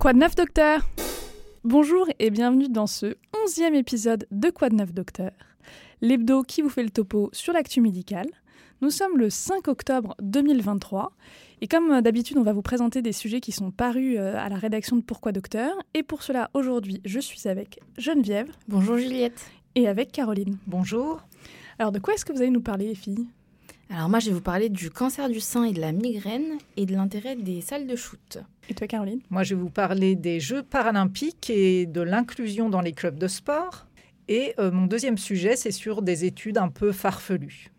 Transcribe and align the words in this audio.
Quoi 0.00 0.14
de 0.14 0.18
neuf, 0.18 0.34
docteur 0.34 0.80
Bonjour 1.62 2.06
et 2.18 2.30
bienvenue 2.30 2.70
dans 2.70 2.86
ce 2.86 3.16
onzième 3.44 3.74
épisode 3.74 4.26
de 4.30 4.48
Quoi 4.48 4.70
de 4.70 4.76
neuf, 4.76 4.94
docteur 4.94 5.30
L'hebdo 6.00 6.42
qui 6.42 6.62
vous 6.62 6.70
fait 6.70 6.82
le 6.82 6.88
topo 6.88 7.28
sur 7.34 7.52
l'actu 7.52 7.82
médicale. 7.82 8.28
Nous 8.80 8.88
sommes 8.88 9.18
le 9.18 9.28
5 9.28 9.68
octobre 9.68 10.16
2023 10.22 11.12
et 11.60 11.68
comme 11.68 12.00
d'habitude, 12.00 12.38
on 12.38 12.42
va 12.42 12.54
vous 12.54 12.62
présenter 12.62 13.02
des 13.02 13.12
sujets 13.12 13.40
qui 13.40 13.52
sont 13.52 13.70
parus 13.70 14.16
euh, 14.18 14.38
à 14.38 14.48
la 14.48 14.56
rédaction 14.56 14.96
de 14.96 15.02
Pourquoi 15.02 15.32
Docteur. 15.32 15.70
Et 15.92 16.02
pour 16.02 16.22
cela, 16.22 16.48
aujourd'hui, 16.54 17.02
je 17.04 17.20
suis 17.20 17.46
avec 17.46 17.78
Geneviève. 17.98 18.50
Bonjour 18.68 18.96
Juliette. 18.96 19.50
Et 19.74 19.86
avec 19.86 20.12
Caroline. 20.12 20.56
Bonjour. 20.66 21.20
Alors, 21.78 21.92
de 21.92 21.98
quoi 21.98 22.14
est-ce 22.14 22.24
que 22.24 22.32
vous 22.32 22.40
allez 22.40 22.50
nous 22.50 22.62
parler, 22.62 22.86
les 22.86 22.94
filles? 22.94 23.26
Alors, 23.92 24.08
moi, 24.08 24.20
je 24.20 24.28
vais 24.28 24.34
vous 24.34 24.40
parler 24.40 24.68
du 24.68 24.88
cancer 24.88 25.28
du 25.28 25.40
sein 25.40 25.64
et 25.64 25.72
de 25.72 25.80
la 25.80 25.90
migraine 25.90 26.58
et 26.76 26.86
de 26.86 26.92
l'intérêt 26.92 27.34
des 27.34 27.60
salles 27.60 27.88
de 27.88 27.96
shoot. 27.96 28.38
Et 28.68 28.74
toi, 28.74 28.86
Caroline? 28.86 29.20
Moi, 29.30 29.42
je 29.42 29.56
vais 29.56 29.60
vous 29.60 29.68
parler 29.68 30.14
des 30.14 30.38
Jeux 30.38 30.62
paralympiques 30.62 31.50
et 31.50 31.86
de 31.86 32.00
l'inclusion 32.00 32.70
dans 32.70 32.82
les 32.82 32.92
clubs 32.92 33.18
de 33.18 33.26
sport. 33.26 33.86
Et 34.28 34.54
euh, 34.60 34.70
mon 34.70 34.86
deuxième 34.86 35.18
sujet, 35.18 35.56
c'est 35.56 35.72
sur 35.72 36.02
des 36.02 36.24
études 36.24 36.56
un 36.56 36.68
peu 36.68 36.92
farfelues. 36.92 37.72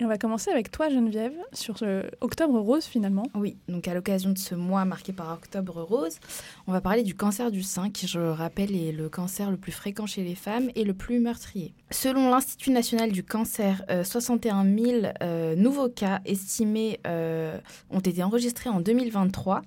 Et 0.00 0.04
on 0.04 0.08
va 0.08 0.16
commencer 0.16 0.52
avec 0.52 0.70
toi, 0.70 0.88
Geneviève, 0.88 1.32
sur 1.52 1.76
ce 1.76 2.04
Octobre 2.20 2.60
Rose 2.60 2.84
finalement. 2.84 3.24
Oui, 3.34 3.56
donc 3.68 3.88
à 3.88 3.94
l'occasion 3.94 4.30
de 4.30 4.38
ce 4.38 4.54
mois 4.54 4.84
marqué 4.84 5.12
par 5.12 5.32
Octobre 5.32 5.82
Rose, 5.82 6.20
on 6.68 6.72
va 6.72 6.80
parler 6.80 7.02
du 7.02 7.16
cancer 7.16 7.50
du 7.50 7.64
sein, 7.64 7.90
qui, 7.90 8.06
je 8.06 8.20
le 8.20 8.30
rappelle, 8.30 8.76
est 8.76 8.92
le 8.92 9.08
cancer 9.08 9.50
le 9.50 9.56
plus 9.56 9.72
fréquent 9.72 10.06
chez 10.06 10.22
les 10.22 10.36
femmes 10.36 10.70
et 10.76 10.84
le 10.84 10.94
plus 10.94 11.18
meurtrier. 11.18 11.74
Selon 11.90 12.30
l'Institut 12.30 12.70
national 12.70 13.10
du 13.10 13.24
cancer, 13.24 13.82
61 14.04 14.64
euh, 14.64 14.84
000 14.84 15.12
euh, 15.22 15.56
nouveaux 15.56 15.88
cas 15.88 16.20
estimés 16.24 17.00
euh, 17.08 17.58
ont 17.90 17.98
été 17.98 18.22
enregistrés 18.22 18.70
en 18.70 18.80
2023. 18.80 19.62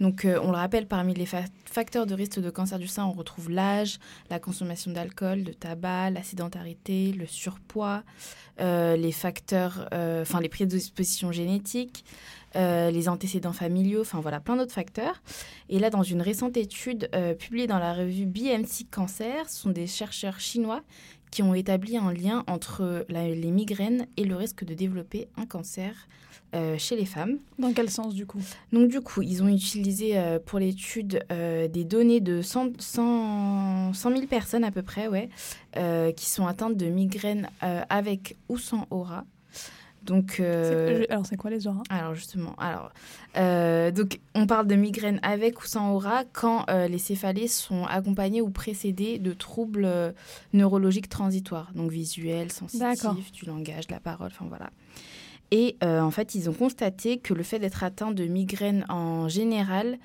Donc, 0.00 0.26
on 0.26 0.50
le 0.50 0.56
rappelle, 0.56 0.86
parmi 0.86 1.14
les 1.14 1.26
facteurs 1.64 2.06
de 2.06 2.14
risque 2.14 2.40
de 2.40 2.50
cancer 2.50 2.78
du 2.78 2.86
sein, 2.86 3.04
on 3.06 3.12
retrouve 3.12 3.50
l'âge, 3.50 3.98
la 4.30 4.38
consommation 4.38 4.90
d'alcool, 4.90 5.42
de 5.42 5.52
tabac, 5.52 6.10
la 6.10 6.22
sédentarité, 6.22 7.12
le 7.12 7.26
surpoids, 7.26 8.02
les 8.58 9.12
facteurs, 9.12 9.88
enfin 9.92 10.40
les 10.40 10.48
prédispositions 10.48 11.32
génétiques, 11.32 12.04
les 12.54 13.08
antécédents 13.08 13.52
familiaux, 13.52 14.02
enfin 14.02 14.20
voilà, 14.20 14.40
plein 14.40 14.56
d'autres 14.56 14.72
facteurs. 14.72 15.22
Et 15.68 15.78
là, 15.78 15.90
dans 15.90 16.02
une 16.02 16.20
récente 16.22 16.56
étude 16.56 17.10
publiée 17.38 17.66
dans 17.66 17.78
la 17.78 17.94
revue 17.94 18.26
BMC 18.26 18.86
Cancer, 18.90 19.48
ce 19.48 19.60
sont 19.60 19.70
des 19.70 19.86
chercheurs 19.86 20.40
chinois 20.40 20.82
qui 21.30 21.42
ont 21.42 21.54
établi 21.54 21.96
un 21.96 22.12
lien 22.12 22.44
entre 22.46 23.04
les 23.08 23.50
migraines 23.50 24.06
et 24.16 24.24
le 24.24 24.36
risque 24.36 24.64
de 24.64 24.74
développer 24.74 25.28
un 25.36 25.46
cancer 25.46 26.08
euh, 26.54 26.78
chez 26.78 26.96
les 26.96 27.04
femmes. 27.04 27.38
Dans 27.58 27.72
quel 27.72 27.90
sens 27.90 28.14
du 28.14 28.24
coup? 28.24 28.40
Donc 28.72 28.88
du 28.88 29.00
coup, 29.00 29.20
ils 29.20 29.42
ont 29.42 29.48
utilisé 29.48 30.16
euh, 30.16 30.38
pour 30.38 30.58
l'étude 30.58 31.24
euh, 31.32 31.66
des 31.66 31.84
données 31.84 32.20
de 32.20 32.40
100, 32.40 32.80
100, 32.80 33.92
000 33.92 34.26
personnes 34.26 34.64
à 34.64 34.70
peu 34.70 34.82
près, 34.82 35.08
ouais, 35.08 35.28
qui 36.14 36.30
sont 36.30 36.46
atteintes 36.46 36.76
de 36.76 36.86
migraines 36.86 37.50
avec 37.60 38.36
ou 38.48 38.58
sans 38.58 38.86
aura. 38.90 39.24
Donc, 40.06 40.38
euh, 40.38 41.04
alors, 41.10 41.26
c'est 41.26 41.36
quoi 41.36 41.50
les 41.50 41.66
auras 41.66 41.82
Alors, 41.90 42.14
justement, 42.14 42.54
alors, 42.58 42.92
euh, 43.36 43.90
donc, 43.90 44.20
on 44.34 44.46
parle 44.46 44.68
de 44.68 44.76
migraine 44.76 45.18
avec 45.22 45.62
ou 45.62 45.66
sans 45.66 45.92
aura 45.92 46.22
quand 46.32 46.64
euh, 46.70 46.86
les 46.86 46.98
céphalées 46.98 47.48
sont 47.48 47.84
accompagnées 47.84 48.40
ou 48.40 48.50
précédées 48.50 49.18
de 49.18 49.32
troubles 49.32 50.14
neurologiques 50.52 51.08
transitoires, 51.08 51.72
donc 51.74 51.90
visuels, 51.90 52.52
sensitifs, 52.52 53.32
du 53.32 53.46
langage, 53.46 53.88
de 53.88 53.92
la 53.92 54.00
parole, 54.00 54.28
enfin 54.28 54.46
voilà. 54.48 54.70
Et 55.50 55.76
en 55.82 56.10
fait, 56.10 56.34
ils 56.34 56.48
ont 56.48 56.52
constaté 56.52 57.18
que 57.18 57.34
le 57.34 57.42
fait 57.42 57.58
d'être 57.58 57.84
atteint 57.84 58.12
de 58.12 58.24
migraine 58.24 58.84
en 58.88 59.28
général 59.28 59.98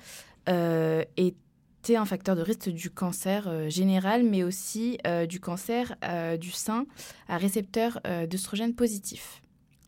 était 0.46 1.96
un 1.96 2.04
facteur 2.04 2.36
de 2.36 2.42
risque 2.42 2.68
du 2.68 2.90
cancer 2.90 3.70
général, 3.70 4.22
mais 4.24 4.44
aussi 4.44 4.98
du 5.28 5.40
cancer 5.40 5.96
du 6.40 6.50
sein 6.50 6.86
à 7.28 7.38
récepteur 7.38 8.00
d'œstrogène 8.28 8.74
positif. 8.74 9.42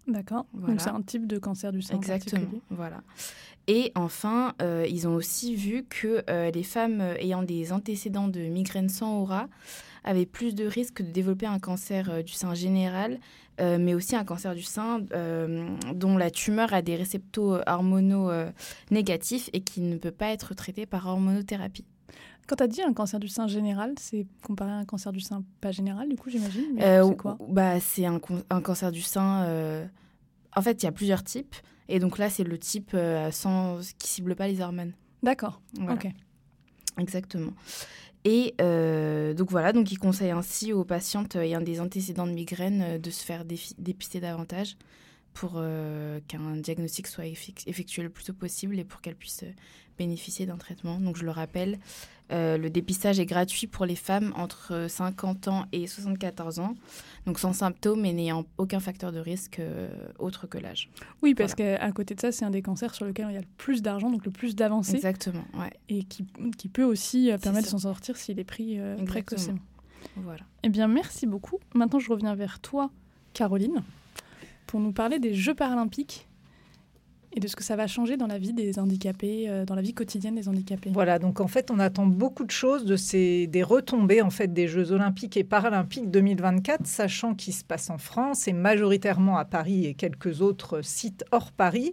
D'accord. 0.07 0.47
Donc 0.53 0.81
c'est 0.81 0.91
un 0.91 1.03
type 1.03 1.27
de 1.27 1.39
cancer 1.39 1.73
du 1.73 1.83
sein. 1.83 1.97
Exactement. 1.97 2.47
Voilà. 2.71 3.03
Et 3.67 3.93
enfin, 3.95 4.55
euh, 4.61 4.87
ils 4.89 5.09
ont 5.09 5.15
aussi 5.15 5.55
vu 5.55 5.85
que 5.89 6.23
euh, 6.29 6.51
les 6.51 6.63
femmes 6.63 7.01
euh, 7.01 7.15
ayant 7.19 7.43
des 7.43 7.73
antécédents 7.73 8.29
de 8.29 8.41
migraine 8.41 8.91
sans 8.91 9.21
aura 9.21 9.49
avaient 10.05 10.27
plus 10.27 10.55
de 10.55 10.67
risques 10.67 11.01
de 11.01 11.11
développer 11.11 11.47
un 11.47 11.59
cancer 11.59 12.23
du 12.23 12.35
sein 12.35 12.53
général, 12.53 13.21
mais 13.59 13.95
aussi 13.95 14.15
un 14.15 14.25
cancer 14.25 14.55
du 14.55 14.63
sein 14.63 15.01
dont 15.95 16.19
la 16.19 16.31
tumeur 16.31 16.75
a 16.75 16.83
des 16.83 16.95
récepteurs 16.95 17.63
hormonaux 17.67 18.31
négatifs 18.91 19.49
et 19.55 19.61
qui 19.61 19.81
ne 19.81 19.97
peut 19.97 20.11
pas 20.11 20.29
être 20.29 20.55
traité 20.55 20.85
par 20.85 21.07
hormonothérapie. 21.07 21.87
Quand 22.47 22.56
tu 22.56 22.62
as 22.62 22.69
dit 22.69 22.82
un 22.82 22.93
cancer 22.93 23.19
du 23.19 23.28
sein 23.28 23.47
général, 23.47 23.94
c'est 23.99 24.27
comparé 24.43 24.71
à 24.71 24.77
un 24.77 24.84
cancer 24.84 25.12
du 25.12 25.21
sein 25.21 25.43
pas 25.60 25.72
général, 25.72 26.09
du 26.09 26.16
coup, 26.16 26.31
j'imagine 26.31 26.78
euh, 26.81 27.09
C'est 27.09 27.16
quoi 27.16 27.38
bah, 27.49 27.81
C'est 27.81 28.05
un, 28.05 28.21
un, 28.50 28.60
cancer 28.60 28.93
du 28.93 29.00
sein. 29.00 29.44
Euh, 29.44 29.87
en 30.55 30.62
fait, 30.62 30.82
il 30.82 30.87
y 30.87 30.88
a 30.88 30.93
plusieurs 30.93 31.25
types. 31.25 31.56
Et 31.88 31.99
donc 31.99 32.19
là, 32.19 32.31
c'est 32.31 32.44
le 32.44 32.59
type 32.59 32.93
euh, 32.94 33.31
sans... 33.31 33.78
qui 33.99 34.09
cible 34.09 34.34
pas 34.37 34.49
les 34.49 34.60
hormones. 34.60 34.93
D'accord. 35.22 35.60
Ok. 35.88 36.09
Exactement. 36.99 37.53
Et 38.25 38.55
donc 39.37 39.50
voilà, 39.50 39.72
donc 39.72 39.91
il 39.91 39.99
conseille 39.99 40.31
ainsi 40.31 40.72
aux 40.72 40.84
patientes 40.84 41.37
ayant 41.37 41.61
des 41.61 41.81
antécédents 41.81 42.26
de 42.26 42.32
migraine 42.32 42.99
de 42.99 43.11
se 43.11 43.25
faire 43.25 43.44
dépister 43.44 44.21
davantage 44.21 44.76
pour 45.34 45.62
qu'un 46.28 46.56
diagnostic 46.56 47.06
soit 47.06 47.27
effectué 47.27 48.03
le 48.03 48.09
plus 48.09 48.25
tôt 48.25 48.33
possible 48.33 48.78
et 48.78 48.84
pour 48.84 49.00
qu'elles 49.00 49.17
puissent 49.17 49.45
bénéficier 49.99 50.47
d'un 50.47 50.56
traitement. 50.56 50.99
Donc 51.00 51.17
je 51.17 51.25
le 51.25 51.31
rappelle, 51.31 51.78
euh, 52.33 52.56
le 52.56 52.71
dépistage 52.71 53.21
est 53.21 53.27
gratuit 53.27 53.67
pour 53.67 53.87
les 53.87 53.97
femmes 53.97 54.33
entre 54.37 54.87
50 54.89 55.49
ans 55.49 55.67
et 55.73 55.87
74 55.87 56.59
ans, 56.59 56.75
donc 57.27 57.39
sans 57.39 57.53
symptômes 57.53 58.05
et 58.05 58.12
n'ayant 58.12 58.44
aucun 58.59 58.81
facteur 58.81 59.12
de 59.12 59.19
risque 59.19 59.59
euh, 59.59 59.89
autre 60.19 60.47
que 60.47 60.59
l'âge. 60.59 60.91
Oui, 61.23 61.34
parce 61.34 61.55
qu'à 61.55 61.93
côté 61.93 62.15
de 62.15 62.21
ça, 62.21 62.33
c'est 62.33 62.44
un 62.44 62.50
des 62.50 62.62
cancers 62.62 62.94
sur 62.94 63.05
lequel 63.05 63.27
il 63.31 63.34
y 63.34 63.39
a 63.39 63.41
le 63.41 63.47
plus 63.56 63.83
d'argent, 63.83 64.11
donc 64.11 64.25
le 64.25 64.31
plus 64.31 64.56
d'avancées. 64.56 64.97
Exactement, 64.97 65.44
ouais. 65.59 65.73
Et 65.89 66.05
qui, 66.05 66.27
qui 66.56 66.69
peut 66.69 66.84
aussi 66.84 67.31
euh, 67.31 67.39
permettre 67.39 67.67
de 67.67 67.71
s'en 67.71 67.78
sortir 67.78 68.17
s'il 68.17 68.39
est 68.39 68.44
pris 68.44 68.78
précocement. 69.06 69.59
Voilà. 70.17 70.43
Eh 70.62 70.69
bien, 70.69 70.87
merci 70.87 71.27
beaucoup. 71.27 71.59
Maintenant, 71.75 71.99
je 71.99 72.11
reviens 72.11 72.34
vers 72.34 72.61
toi, 72.61 72.91
Caroline, 73.33 73.83
pour 74.67 74.81
nous 74.81 74.93
parler 74.93 75.19
des 75.19 75.35
Jeux 75.35 75.55
paralympiques 75.55 76.29
et 77.37 77.41
de 77.41 77.49
ce 77.49 77.57
que 77.57 77.65
ça 77.65 77.75
va 77.75 77.87
changer 77.87 78.17
dans 78.17 78.29
la 78.29 78.39
vie 78.39 78.53
des 78.53 78.79
handicapés, 78.79 79.47
euh, 79.49 79.65
dans 79.65 79.75
la 79.75 79.83
vie 79.83 79.93
quotidienne 79.93 80.37
des 80.37 80.49
handicapés. 80.49 80.91
Voilà, 80.95 81.19
donc 81.19 81.41
en 81.41 81.49
fait, 81.49 81.71
on 81.71 81.79
attend 81.81 82.07
beaucoup 82.07 82.45
de 82.45 82.51
choses 82.51 82.85
de 82.85 82.97
ces 82.97 83.47
des 83.49 83.63
retombées 83.63 84.23
en 84.23 84.31
fait 84.31 84.53
des 84.53 84.69
Jeux 84.69 84.93
olympiques 84.93 85.37
et 85.37 85.45
paralympiques 85.45 86.11
2024, 86.11 86.87
sachant 86.87 87.35
qu'ils 87.35 87.55
se 87.55 87.65
passent 87.65 87.91
en 87.91 87.99
France 87.99 88.47
et 88.47 88.53
majoritairement 88.53 89.37
à 89.37 89.45
Paris 89.45 89.87
et 89.87 89.95
quelques 89.95 90.43
autres 90.43 90.81
sites 90.83 91.25
hors 91.33 91.51
Paris. 91.51 91.93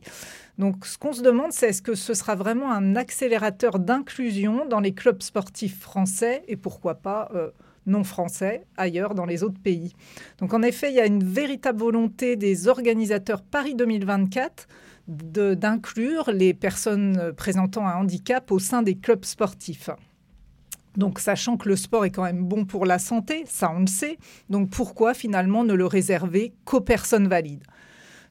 Donc, 0.59 0.85
ce 0.85 0.97
qu'on 0.97 1.13
se 1.13 1.23
demande, 1.23 1.51
c'est 1.51 1.69
est-ce 1.69 1.81
que 1.81 1.95
ce 1.95 2.13
sera 2.13 2.35
vraiment 2.35 2.71
un 2.71 2.95
accélérateur 2.95 3.79
d'inclusion 3.79 4.67
dans 4.67 4.79
les 4.79 4.93
clubs 4.93 5.23
sportifs 5.23 5.79
français 5.79 6.43
et 6.47 6.55
pourquoi 6.55 6.95
pas 6.95 7.29
euh, 7.33 7.49
non 7.85 8.03
français 8.03 8.65
ailleurs 8.77 9.15
dans 9.15 9.25
les 9.25 9.43
autres 9.43 9.59
pays. 9.59 9.93
Donc, 10.39 10.53
en 10.53 10.61
effet, 10.61 10.91
il 10.91 10.95
y 10.95 10.99
a 10.99 11.05
une 11.05 11.23
véritable 11.23 11.79
volonté 11.79 12.35
des 12.35 12.67
organisateurs 12.67 13.41
Paris 13.41 13.75
2024 13.75 14.67
d'inclure 15.07 16.31
les 16.31 16.53
personnes 16.53 17.33
présentant 17.35 17.87
un 17.87 17.95
handicap 17.95 18.51
au 18.51 18.59
sein 18.59 18.81
des 18.81 18.95
clubs 18.95 19.25
sportifs. 19.25 19.89
Donc, 20.97 21.19
sachant 21.19 21.57
que 21.57 21.69
le 21.69 21.75
sport 21.75 22.05
est 22.05 22.11
quand 22.11 22.23
même 22.23 22.43
bon 22.43 22.65
pour 22.65 22.85
la 22.85 22.99
santé, 22.99 23.43
ça 23.47 23.71
on 23.73 23.79
le 23.79 23.87
sait, 23.87 24.17
donc 24.49 24.69
pourquoi 24.69 25.13
finalement 25.13 25.63
ne 25.63 25.73
le 25.73 25.85
réserver 25.85 26.53
qu'aux 26.65 26.81
personnes 26.81 27.27
valides? 27.27 27.63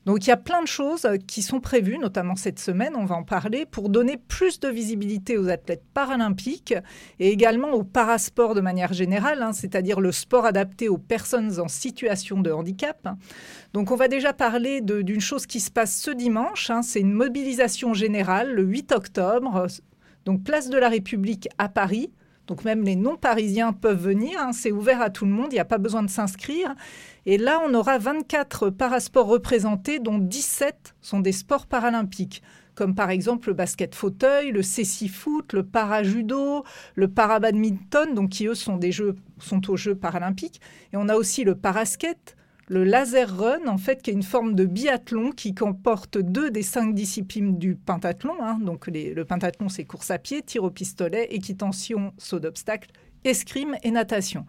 Donc 0.06 0.26
il 0.26 0.30
y 0.30 0.32
a 0.32 0.36
plein 0.36 0.62
de 0.62 0.66
choses 0.66 1.06
qui 1.26 1.42
sont 1.42 1.60
prévues, 1.60 1.98
notamment 1.98 2.36
cette 2.36 2.58
semaine, 2.58 2.94
on 2.96 3.04
va 3.04 3.16
en 3.16 3.22
parler, 3.22 3.66
pour 3.66 3.90
donner 3.90 4.16
plus 4.16 4.58
de 4.58 4.68
visibilité 4.68 5.36
aux 5.36 5.48
athlètes 5.48 5.84
paralympiques 5.92 6.74
et 7.18 7.28
également 7.28 7.72
au 7.72 7.84
parasport 7.84 8.54
de 8.54 8.60
manière 8.60 8.92
générale, 8.92 9.42
hein, 9.42 9.52
c'est-à-dire 9.52 10.00
le 10.00 10.12
sport 10.12 10.46
adapté 10.46 10.88
aux 10.88 10.98
personnes 10.98 11.60
en 11.60 11.68
situation 11.68 12.40
de 12.40 12.50
handicap. 12.50 13.08
Donc 13.72 13.90
on 13.90 13.96
va 13.96 14.08
déjà 14.08 14.32
parler 14.32 14.80
d'une 14.80 15.20
chose 15.20 15.46
qui 15.46 15.60
se 15.60 15.70
passe 15.70 15.96
ce 15.96 16.10
dimanche, 16.10 16.70
hein, 16.70 16.82
c'est 16.82 17.00
une 17.00 17.12
mobilisation 17.12 17.92
générale 17.92 18.52
le 18.52 18.62
8 18.62 18.92
octobre, 18.92 19.66
donc 20.24 20.42
place 20.44 20.70
de 20.70 20.78
la 20.78 20.88
République 20.88 21.48
à 21.58 21.68
Paris. 21.68 22.10
Donc 22.50 22.64
même 22.64 22.82
les 22.82 22.96
non-parisiens 22.96 23.72
peuvent 23.72 24.02
venir, 24.02 24.40
hein, 24.40 24.52
c'est 24.52 24.72
ouvert 24.72 25.00
à 25.00 25.08
tout 25.08 25.24
le 25.24 25.30
monde, 25.30 25.52
il 25.52 25.54
n'y 25.54 25.60
a 25.60 25.64
pas 25.64 25.78
besoin 25.78 26.02
de 26.02 26.10
s'inscrire. 26.10 26.74
Et 27.24 27.38
là, 27.38 27.62
on 27.64 27.72
aura 27.74 27.96
24 27.98 28.70
parasports 28.70 29.28
représentés, 29.28 30.00
dont 30.00 30.18
17 30.18 30.96
sont 31.00 31.20
des 31.20 31.30
sports 31.30 31.68
paralympiques, 31.68 32.42
comme 32.74 32.96
par 32.96 33.10
exemple 33.10 33.50
le 33.50 33.54
basket 33.54 33.94
fauteuil, 33.94 34.50
le 34.50 34.62
cécifoot, 34.62 35.52
le 35.52 35.62
para-judo, 35.62 36.64
le 36.96 37.06
para-badminton, 37.06 38.14
donc 38.14 38.30
qui 38.30 38.48
eux 38.48 38.56
sont, 38.56 38.78
des 38.78 38.90
jeux, 38.90 39.14
sont 39.38 39.70
aux 39.70 39.76
Jeux 39.76 39.94
paralympiques. 39.94 40.60
Et 40.92 40.96
on 40.96 41.08
a 41.08 41.14
aussi 41.14 41.44
le 41.44 41.54
parasket, 41.54 42.36
le 42.70 42.84
laser 42.84 43.36
run, 43.36 43.66
en 43.66 43.78
fait, 43.78 44.00
qui 44.00 44.10
est 44.10 44.12
une 44.12 44.22
forme 44.22 44.54
de 44.54 44.64
biathlon 44.64 45.32
qui 45.32 45.56
comporte 45.56 46.18
deux 46.18 46.52
des 46.52 46.62
cinq 46.62 46.94
disciplines 46.94 47.58
du 47.58 47.74
pentathlon. 47.74 48.34
Hein. 48.40 48.60
Donc, 48.62 48.86
le 48.86 49.24
pentathlon, 49.24 49.68
c'est 49.68 49.84
course 49.84 50.12
à 50.12 50.18
pied, 50.18 50.40
tir 50.40 50.62
au 50.62 50.70
pistolet, 50.70 51.26
équitation, 51.34 52.12
saut 52.16 52.38
d'obstacle, 52.38 52.90
escrime 53.24 53.74
et 53.82 53.90
natation. 53.90 54.46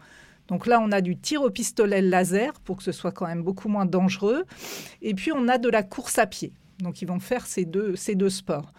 Donc 0.48 0.68
là, 0.68 0.80
on 0.80 0.92
a 0.92 1.02
du 1.02 1.18
tir 1.18 1.42
au 1.42 1.50
pistolet 1.50 2.00
laser 2.00 2.54
pour 2.60 2.78
que 2.78 2.84
ce 2.84 2.92
soit 2.92 3.12
quand 3.12 3.26
même 3.26 3.42
beaucoup 3.42 3.70
moins 3.70 3.88
dangereux. 3.88 4.46
Et 5.02 5.16
puis, 5.16 5.32
on 5.32 5.48
a 5.48 5.58
de 5.58 5.70
la 5.70 5.82
course 5.82 6.20
à 6.20 6.28
pied. 6.28 6.54
Donc, 6.78 7.02
ils 7.02 7.08
vont 7.08 7.20
faire 7.20 7.48
ces 7.48 7.66
deux, 7.66 7.96
sports. 8.30 8.72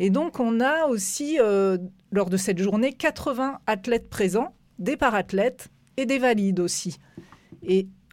Et 0.00 0.10
donc, 0.10 0.40
on 0.40 0.58
a 0.58 0.86
aussi, 0.86 1.38
euh, 1.38 1.78
lors 2.10 2.30
de 2.30 2.36
cette 2.36 2.58
journée, 2.58 2.92
80 2.92 3.60
athlètes 3.68 4.10
présents, 4.10 4.56
des 4.80 4.96
parathlètes 4.96 5.68
et 5.96 6.04
des 6.04 6.18
valides 6.18 6.58
aussi. 6.58 6.98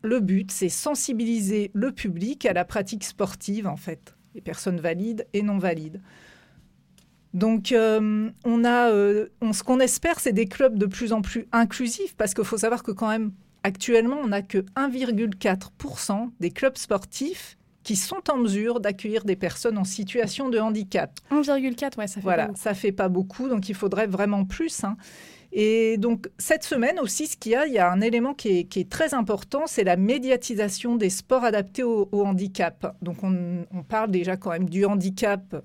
Le 0.03 0.19
but, 0.19 0.51
c'est 0.51 0.69
sensibiliser 0.69 1.71
le 1.73 1.91
public 1.91 2.45
à 2.45 2.53
la 2.53 2.65
pratique 2.65 3.03
sportive, 3.03 3.67
en 3.67 3.77
fait, 3.77 4.15
les 4.35 4.41
personnes 4.41 4.79
valides 4.79 5.25
et 5.33 5.41
non 5.41 5.57
valides. 5.57 6.01
Donc, 7.33 7.71
euh, 7.71 8.29
on 8.45 8.63
a, 8.63 8.91
euh, 8.91 9.27
ce 9.53 9.63
qu'on 9.63 9.79
espère, 9.79 10.19
c'est 10.19 10.33
des 10.33 10.45
clubs 10.45 10.77
de 10.77 10.85
plus 10.85 11.13
en 11.13 11.21
plus 11.21 11.47
inclusifs, 11.51 12.15
parce 12.15 12.33
qu'il 12.33 12.43
faut 12.43 12.57
savoir 12.57 12.83
que 12.83 12.91
quand 12.91 13.09
même, 13.09 13.31
actuellement, 13.63 14.17
on 14.21 14.27
n'a 14.27 14.41
que 14.41 14.59
1,4% 14.75 16.31
des 16.39 16.51
clubs 16.51 16.77
sportifs 16.77 17.57
qui 17.83 17.95
sont 17.95 18.29
en 18.29 18.37
mesure 18.37 18.79
d'accueillir 18.79 19.25
des 19.25 19.35
personnes 19.35 19.77
en 19.77 19.83
situation 19.83 20.49
de 20.49 20.59
handicap. 20.59 21.19
1,4, 21.31 21.97
ouais, 21.97 22.07
ça 22.07 22.15
fait 22.15 22.21
voilà, 22.21 22.43
pas 22.43 22.47
beaucoup. 22.49 22.61
ça 22.61 22.73
fait 22.73 22.91
pas 22.91 23.09
beaucoup, 23.09 23.49
donc 23.49 23.67
il 23.67 23.75
faudrait 23.75 24.07
vraiment 24.07 24.45
plus. 24.45 24.83
Hein. 24.83 24.95
Et 25.55 25.97
donc, 25.97 26.29
cette 26.39 26.63
semaine 26.63 26.99
aussi, 26.99 27.27
ce 27.27 27.37
qu'il 27.37 27.51
y 27.51 27.55
a, 27.55 27.67
il 27.67 27.73
y 27.73 27.77
a 27.77 27.91
un 27.91 28.01
élément 28.01 28.33
qui 28.33 28.67
est, 28.75 28.89
très 28.89 29.13
important, 29.13 29.67
c'est 29.67 29.83
la 29.83 29.97
médiatisation 29.97 30.95
des 30.95 31.11
sports 31.11 31.43
adaptés 31.43 31.83
au, 31.83 32.07
handicap. 32.11 32.97
Donc, 33.03 33.17
on, 33.23 33.83
parle 33.87 34.09
déjà 34.09 34.35
quand 34.35 34.49
même 34.49 34.67
du 34.67 34.83
handicap 34.83 35.63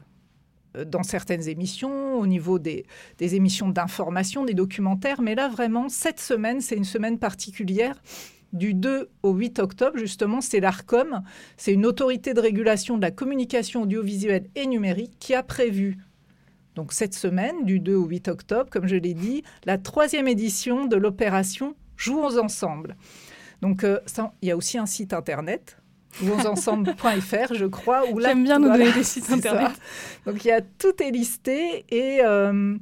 euh, 0.76 0.84
dans 0.84 1.02
certaines 1.02 1.48
émissions, 1.48 2.18
au 2.18 2.26
niveau 2.26 2.58
des, 2.58 2.84
des 3.16 3.34
émissions 3.34 3.70
d'information, 3.70 4.44
des 4.44 4.52
documentaires. 4.52 5.22
Mais 5.22 5.34
là, 5.34 5.48
vraiment, 5.48 5.88
cette 5.88 6.20
semaine, 6.20 6.60
c'est 6.60 6.76
une 6.76 6.84
semaine 6.84 7.18
particulière. 7.18 8.02
Du 8.52 8.74
2 8.74 9.08
au 9.22 9.32
8 9.32 9.58
octobre, 9.58 9.96
justement, 9.96 10.42
c'est 10.42 10.60
l'ARCOM, 10.60 11.22
c'est 11.56 11.72
une 11.72 11.86
autorité 11.86 12.34
de 12.34 12.40
régulation 12.40 12.98
de 12.98 13.02
la 13.02 13.10
communication 13.10 13.82
audiovisuelle 13.82 14.48
et 14.54 14.66
numérique 14.66 15.16
qui 15.18 15.34
a 15.34 15.42
prévu 15.42 15.96
donc 16.78 16.92
cette 16.92 17.14
semaine, 17.14 17.64
du 17.64 17.80
2 17.80 17.96
au 17.96 18.04
8 18.04 18.28
octobre, 18.28 18.70
comme 18.70 18.86
je 18.86 18.94
l'ai 18.94 19.12
dit, 19.12 19.42
la 19.64 19.78
troisième 19.78 20.28
édition 20.28 20.84
de 20.84 20.94
l'opération 20.94 21.74
Jouons 21.96 22.38
ensemble. 22.38 22.94
Donc 23.62 23.82
euh, 23.82 23.98
il 24.42 24.48
y 24.48 24.52
a 24.52 24.56
aussi 24.56 24.78
un 24.78 24.86
site 24.86 25.12
internet, 25.12 25.76
jouonsensemble.fr, 26.22 27.54
je 27.54 27.64
crois. 27.64 28.04
J'aime 28.20 28.44
bien 28.44 28.60
nous 28.60 28.70
donner 28.70 28.92
des 28.92 29.02
sites 29.02 29.28
internet. 29.32 29.72
Donc 30.24 30.44
il 30.44 30.48
y 30.48 30.52
a 30.52 30.60
tout 30.60 31.02
est 31.02 31.10
listé 31.10 31.84
et 31.88 32.20
euh, 32.24 32.76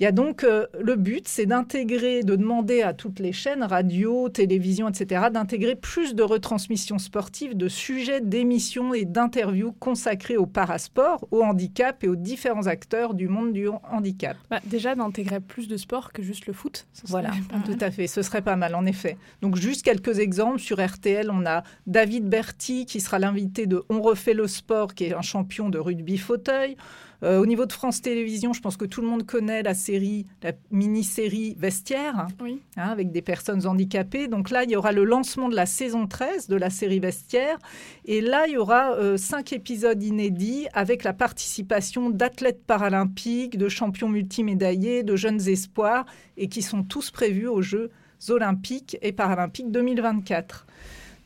il 0.00 0.04
y 0.04 0.06
a 0.06 0.12
donc 0.12 0.44
euh, 0.44 0.66
le 0.80 0.94
but, 0.94 1.26
c'est 1.26 1.46
d'intégrer, 1.46 2.22
de 2.22 2.36
demander 2.36 2.82
à 2.82 2.92
toutes 2.92 3.18
les 3.18 3.32
chaînes, 3.32 3.64
radio, 3.64 4.28
télévision, 4.28 4.88
etc., 4.88 5.26
d'intégrer 5.32 5.74
plus 5.74 6.14
de 6.14 6.22
retransmissions 6.22 6.98
sportives, 6.98 7.56
de 7.56 7.68
sujets 7.68 8.20
d'émissions 8.20 8.94
et 8.94 9.04
d'interviews 9.04 9.72
consacrés 9.72 10.36
au 10.36 10.46
parasport, 10.46 11.26
au 11.32 11.42
handicap 11.42 12.04
et 12.04 12.08
aux 12.08 12.16
différents 12.16 12.68
acteurs 12.68 13.14
du 13.14 13.28
monde 13.28 13.52
du 13.52 13.68
handicap. 13.90 14.36
Bah, 14.50 14.60
déjà 14.66 14.94
d'intégrer 14.94 15.40
plus 15.40 15.66
de 15.66 15.76
sports 15.76 16.12
que 16.12 16.22
juste 16.22 16.46
le 16.46 16.52
foot. 16.52 16.86
Voilà, 17.06 17.30
tout 17.64 17.78
à 17.80 17.90
fait, 17.90 18.06
ce 18.06 18.22
serait 18.22 18.42
pas 18.42 18.56
mal 18.56 18.76
en 18.76 18.86
effet. 18.86 19.16
Donc 19.42 19.56
juste 19.56 19.84
quelques 19.84 20.20
exemples 20.20 20.60
sur 20.60 20.84
RTL, 20.84 21.28
on 21.30 21.44
a 21.44 21.64
David 21.88 22.28
Berti 22.28 22.86
qui 22.86 23.00
sera 23.00 23.18
l'invité 23.18 23.66
de 23.66 23.82
On 23.88 24.00
refait 24.00 24.34
le 24.34 24.46
sport, 24.46 24.94
qui 24.94 25.04
est 25.04 25.14
un 25.14 25.22
champion 25.22 25.68
de 25.70 25.78
rugby 25.78 26.18
fauteuil. 26.18 26.76
Euh, 27.24 27.40
au 27.40 27.46
niveau 27.46 27.66
de 27.66 27.72
France 27.72 28.00
Télévisions, 28.00 28.52
je 28.52 28.60
pense 28.60 28.76
que 28.76 28.84
tout 28.84 29.00
le 29.00 29.08
monde 29.08 29.26
connaît 29.26 29.62
la 29.62 29.74
série, 29.74 30.26
la 30.42 30.52
mini-série 30.70 31.56
Vestiaire, 31.58 32.26
hein, 32.26 32.28
avec 32.76 33.10
des 33.10 33.22
personnes 33.22 33.66
handicapées. 33.66 34.28
Donc 34.28 34.50
là, 34.50 34.64
il 34.64 34.70
y 34.70 34.76
aura 34.76 34.92
le 34.92 35.04
lancement 35.04 35.48
de 35.48 35.56
la 35.56 35.66
saison 35.66 36.06
13 36.06 36.48
de 36.48 36.56
la 36.56 36.70
série 36.70 37.00
Vestiaire. 37.00 37.58
Et 38.04 38.20
là, 38.20 38.46
il 38.46 38.54
y 38.54 38.56
aura 38.56 38.92
euh, 38.92 39.16
cinq 39.16 39.52
épisodes 39.52 40.02
inédits 40.02 40.66
avec 40.72 41.02
la 41.02 41.12
participation 41.12 42.10
d'athlètes 42.10 42.64
paralympiques, 42.64 43.58
de 43.58 43.68
champions 43.68 44.08
multimédaillés, 44.08 45.02
de 45.02 45.16
jeunes 45.16 45.48
espoirs, 45.48 46.06
et 46.36 46.48
qui 46.48 46.62
sont 46.62 46.84
tous 46.84 47.10
prévus 47.10 47.48
aux 47.48 47.62
Jeux 47.62 47.90
olympiques 48.28 48.96
et 49.02 49.12
paralympiques 49.12 49.70
2024. 49.70 50.66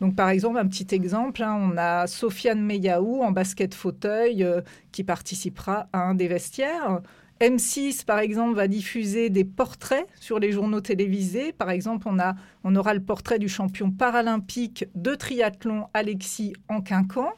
Donc, 0.03 0.17
par 0.17 0.31
exemple, 0.31 0.59
un 0.59 0.67
petit 0.67 0.93
exemple, 0.97 1.45
hein, 1.45 1.57
on 1.63 1.77
a 1.79 2.09
Sofiane 2.09 2.61
Meyaou 2.61 3.23
en 3.23 3.31
basket 3.31 3.73
fauteuil 3.73 4.43
euh, 4.43 4.61
qui 4.91 5.05
participera 5.05 5.87
à 5.93 6.01
un 6.01 6.17
des 6.17 6.27
vestiaires. 6.27 6.99
M6, 7.41 8.05
par 8.05 8.19
exemple, 8.19 8.57
va 8.57 8.67
diffuser 8.67 9.31
des 9.31 9.45
portraits 9.45 10.05
sur 10.19 10.41
les 10.41 10.51
journaux 10.51 10.81
télévisés. 10.81 11.53
Par 11.53 11.71
exemple, 11.71 12.09
on, 12.11 12.19
a, 12.19 12.35
on 12.65 12.75
aura 12.75 12.95
le 12.95 13.01
portrait 13.01 13.39
du 13.39 13.49
champion 13.49 13.93
paralympique 13.93 14.87
de 14.97 15.15
triathlon 15.15 15.87
Alexis 15.95 16.53
Anquincan. 16.69 17.31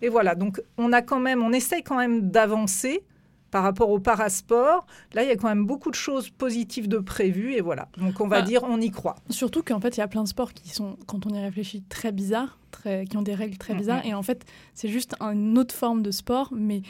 Et 0.00 0.08
voilà, 0.08 0.34
donc 0.34 0.62
on 0.78 0.94
a 0.94 1.02
quand 1.02 1.20
même, 1.20 1.42
on 1.42 1.52
essaye 1.52 1.82
quand 1.82 1.98
même 1.98 2.30
d'avancer 2.30 3.02
par 3.50 3.62
rapport 3.62 3.90
au 3.90 3.98
parasport, 3.98 4.86
là, 5.14 5.22
il 5.22 5.28
y 5.28 5.32
a 5.32 5.36
quand 5.36 5.48
même 5.48 5.66
beaucoup 5.66 5.90
de 5.90 5.94
choses 5.96 6.30
positives 6.30 6.88
de 6.88 6.98
prévues 6.98 7.54
et 7.54 7.60
voilà. 7.60 7.88
Donc, 7.96 8.20
on 8.20 8.28
va 8.28 8.42
dire, 8.42 8.62
on 8.64 8.80
y 8.80 8.90
croit. 8.90 9.16
Surtout 9.30 9.62
qu'en 9.62 9.80
fait, 9.80 9.96
il 9.96 10.00
y 10.00 10.02
a 10.02 10.08
plein 10.08 10.22
de 10.22 10.28
sports 10.28 10.52
qui 10.52 10.68
sont, 10.68 10.96
quand 11.06 11.26
on 11.26 11.30
y 11.30 11.40
réfléchit, 11.40 11.82
très 11.88 12.12
bizarres, 12.12 12.58
très, 12.70 13.04
qui 13.06 13.16
ont 13.16 13.22
des 13.22 13.34
règles 13.34 13.56
très 13.56 13.74
bizarres. 13.74 14.04
Et 14.04 14.14
en 14.14 14.22
fait, 14.22 14.44
c'est 14.74 14.88
juste 14.88 15.14
une 15.20 15.58
autre 15.58 15.74
forme 15.74 16.02
de 16.02 16.10
sport, 16.10 16.50
mais 16.52 16.82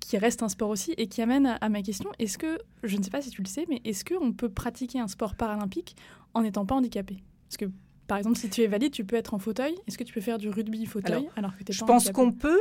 qui 0.00 0.18
reste 0.18 0.42
un 0.42 0.48
sport 0.48 0.68
aussi 0.68 0.94
et 0.98 1.06
qui 1.06 1.22
amène 1.22 1.56
à, 1.60 1.68
ma 1.68 1.82
question 1.82 2.10
est-ce 2.18 2.36
que, 2.36 2.58
je 2.82 2.96
ne 2.96 3.02
sais 3.02 3.10
pas 3.10 3.22
si 3.22 3.30
tu 3.30 3.42
le 3.42 3.48
sais, 3.48 3.66
mais 3.68 3.80
est-ce 3.84 4.04
qu'on 4.04 4.32
peut 4.32 4.48
pratiquer 4.48 4.98
un 4.98 5.08
sport 5.08 5.34
paralympique 5.34 5.96
en 6.34 6.42
n'étant 6.42 6.66
pas 6.66 6.74
handicapé? 6.74 7.22
Parce 7.48 7.56
que, 7.56 7.66
par 8.08 8.18
exemple, 8.18 8.36
si 8.36 8.50
tu 8.50 8.62
es 8.62 8.66
valide, 8.66 8.92
tu 8.92 9.04
peux 9.04 9.16
être 9.16 9.32
en 9.32 9.38
fauteuil. 9.38 9.74
Est-ce 9.86 9.96
que 9.96 10.04
tu 10.04 10.12
peux 10.12 10.20
faire 10.20 10.38
du 10.38 10.48
rugby 10.50 10.84
fauteuil 10.86 11.28
alors, 11.36 11.56
que 11.56 11.64
tu 11.64 11.72
es 11.72 11.74
Je 11.74 11.84
pense 11.84 12.10
qu'on 12.10 12.32
peut, 12.32 12.60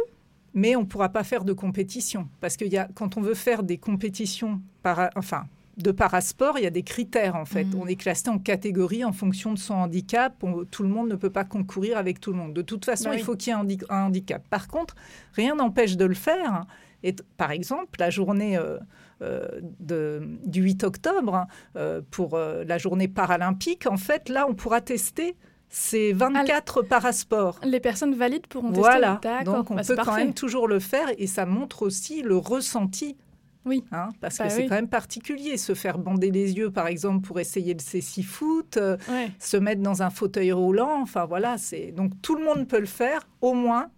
mais 0.53 0.75
on 0.75 0.81
ne 0.81 0.85
pourra 0.85 1.09
pas 1.09 1.23
faire 1.23 1.43
de 1.43 1.53
compétition. 1.53 2.27
Parce 2.39 2.57
que 2.57 2.65
y 2.65 2.77
a, 2.77 2.87
quand 2.93 3.17
on 3.17 3.21
veut 3.21 3.33
faire 3.33 3.63
des 3.63 3.77
compétitions, 3.77 4.61
para, 4.83 5.09
enfin, 5.15 5.45
de 5.77 5.91
parasport, 5.91 6.59
il 6.59 6.63
y 6.63 6.67
a 6.67 6.71
des 6.71 6.83
critères 6.83 7.35
en 7.35 7.45
fait. 7.45 7.63
Mmh. 7.63 7.79
On 7.81 7.87
est 7.87 7.95
classé 7.95 8.29
en 8.29 8.39
catégorie 8.39 9.03
en 9.03 9.11
fonction 9.11 9.53
de 9.53 9.59
son 9.59 9.75
handicap. 9.75 10.43
tout 10.69 10.83
le 10.83 10.89
monde 10.89 11.09
ne 11.09 11.15
peut 11.15 11.29
pas 11.29 11.45
concourir 11.45 11.97
avec 11.97 12.19
tout 12.19 12.31
le 12.31 12.37
monde. 12.37 12.53
De 12.53 12.61
toute 12.61 12.85
façon, 12.85 13.09
bah 13.09 13.15
il 13.15 13.23
faut 13.23 13.35
qu'il 13.35 13.53
y 13.53 13.55
ait 13.55 13.77
un, 13.89 14.05
handicap. 14.05 14.45
Par 14.49 14.67
contre, 14.67 14.95
rien 15.33 15.55
n'empêche 15.55 15.97
de 15.97 16.05
le 16.05 16.13
faire. 16.13 16.65
Et 17.03 17.15
par 17.37 17.51
exemple, 17.51 17.99
la 17.99 18.09
journée 18.09 18.57
euh, 18.57 18.77
euh, 19.21 19.47
de, 19.79 20.21
du 20.45 20.61
8 20.61 20.83
octobre, 20.83 21.47
euh, 21.75 22.01
pour 22.11 22.37
la 22.37 22.77
journée 22.77 23.07
paralympique, 23.07 23.87
en 23.87 23.97
fait, 23.97 24.29
là, 24.29 24.45
on 24.47 24.53
pourra 24.53 24.81
tester 24.81 25.35
c'est 25.73 26.11
24 26.11 26.81
parasports. 26.81 27.59
Les 27.63 27.79
personnes 27.79 28.13
valides 28.13 28.45
pourront 28.45 28.67
tester. 28.67 28.81
Voilà, 28.81 29.21
donc 29.45 29.71
on 29.71 29.75
bah, 29.75 29.83
peut 29.87 29.95
quand 29.95 30.15
même 30.15 30.33
toujours 30.33 30.67
le 30.67 30.79
faire 30.79 31.07
et 31.17 31.27
ça 31.27 31.45
montre 31.45 31.83
aussi 31.83 32.21
le 32.21 32.35
ressenti. 32.35 33.17
Oui. 33.63 33.85
Hein, 33.91 34.09
parce 34.19 34.39
que 34.39 34.43
bah 34.43 34.49
c'est 34.49 34.65
quand 34.65 34.75
même 34.75 34.89
particulier, 34.89 35.55
se 35.55 35.73
faire 35.75 35.97
bander 35.97 36.31
les 36.31 36.53
yeux, 36.53 36.71
par 36.71 36.87
exemple, 36.87 37.25
pour 37.25 37.39
essayer 37.39 37.73
le 37.73 37.79
c 37.79 38.01
foot, 38.23 38.77
euh, 38.77 38.97
se 39.39 39.55
mettre 39.55 39.81
dans 39.81 40.01
un 40.01 40.09
fauteuil 40.09 40.51
roulant. 40.51 40.99
Enfin 41.01 41.25
voilà, 41.25 41.57
c'est 41.57 41.91
donc 41.91 42.11
tout 42.21 42.35
le 42.35 42.43
monde 42.43 42.67
peut 42.67 42.79
le 42.79 42.85
faire, 42.85 43.27
au 43.39 43.53
moins 43.53 43.89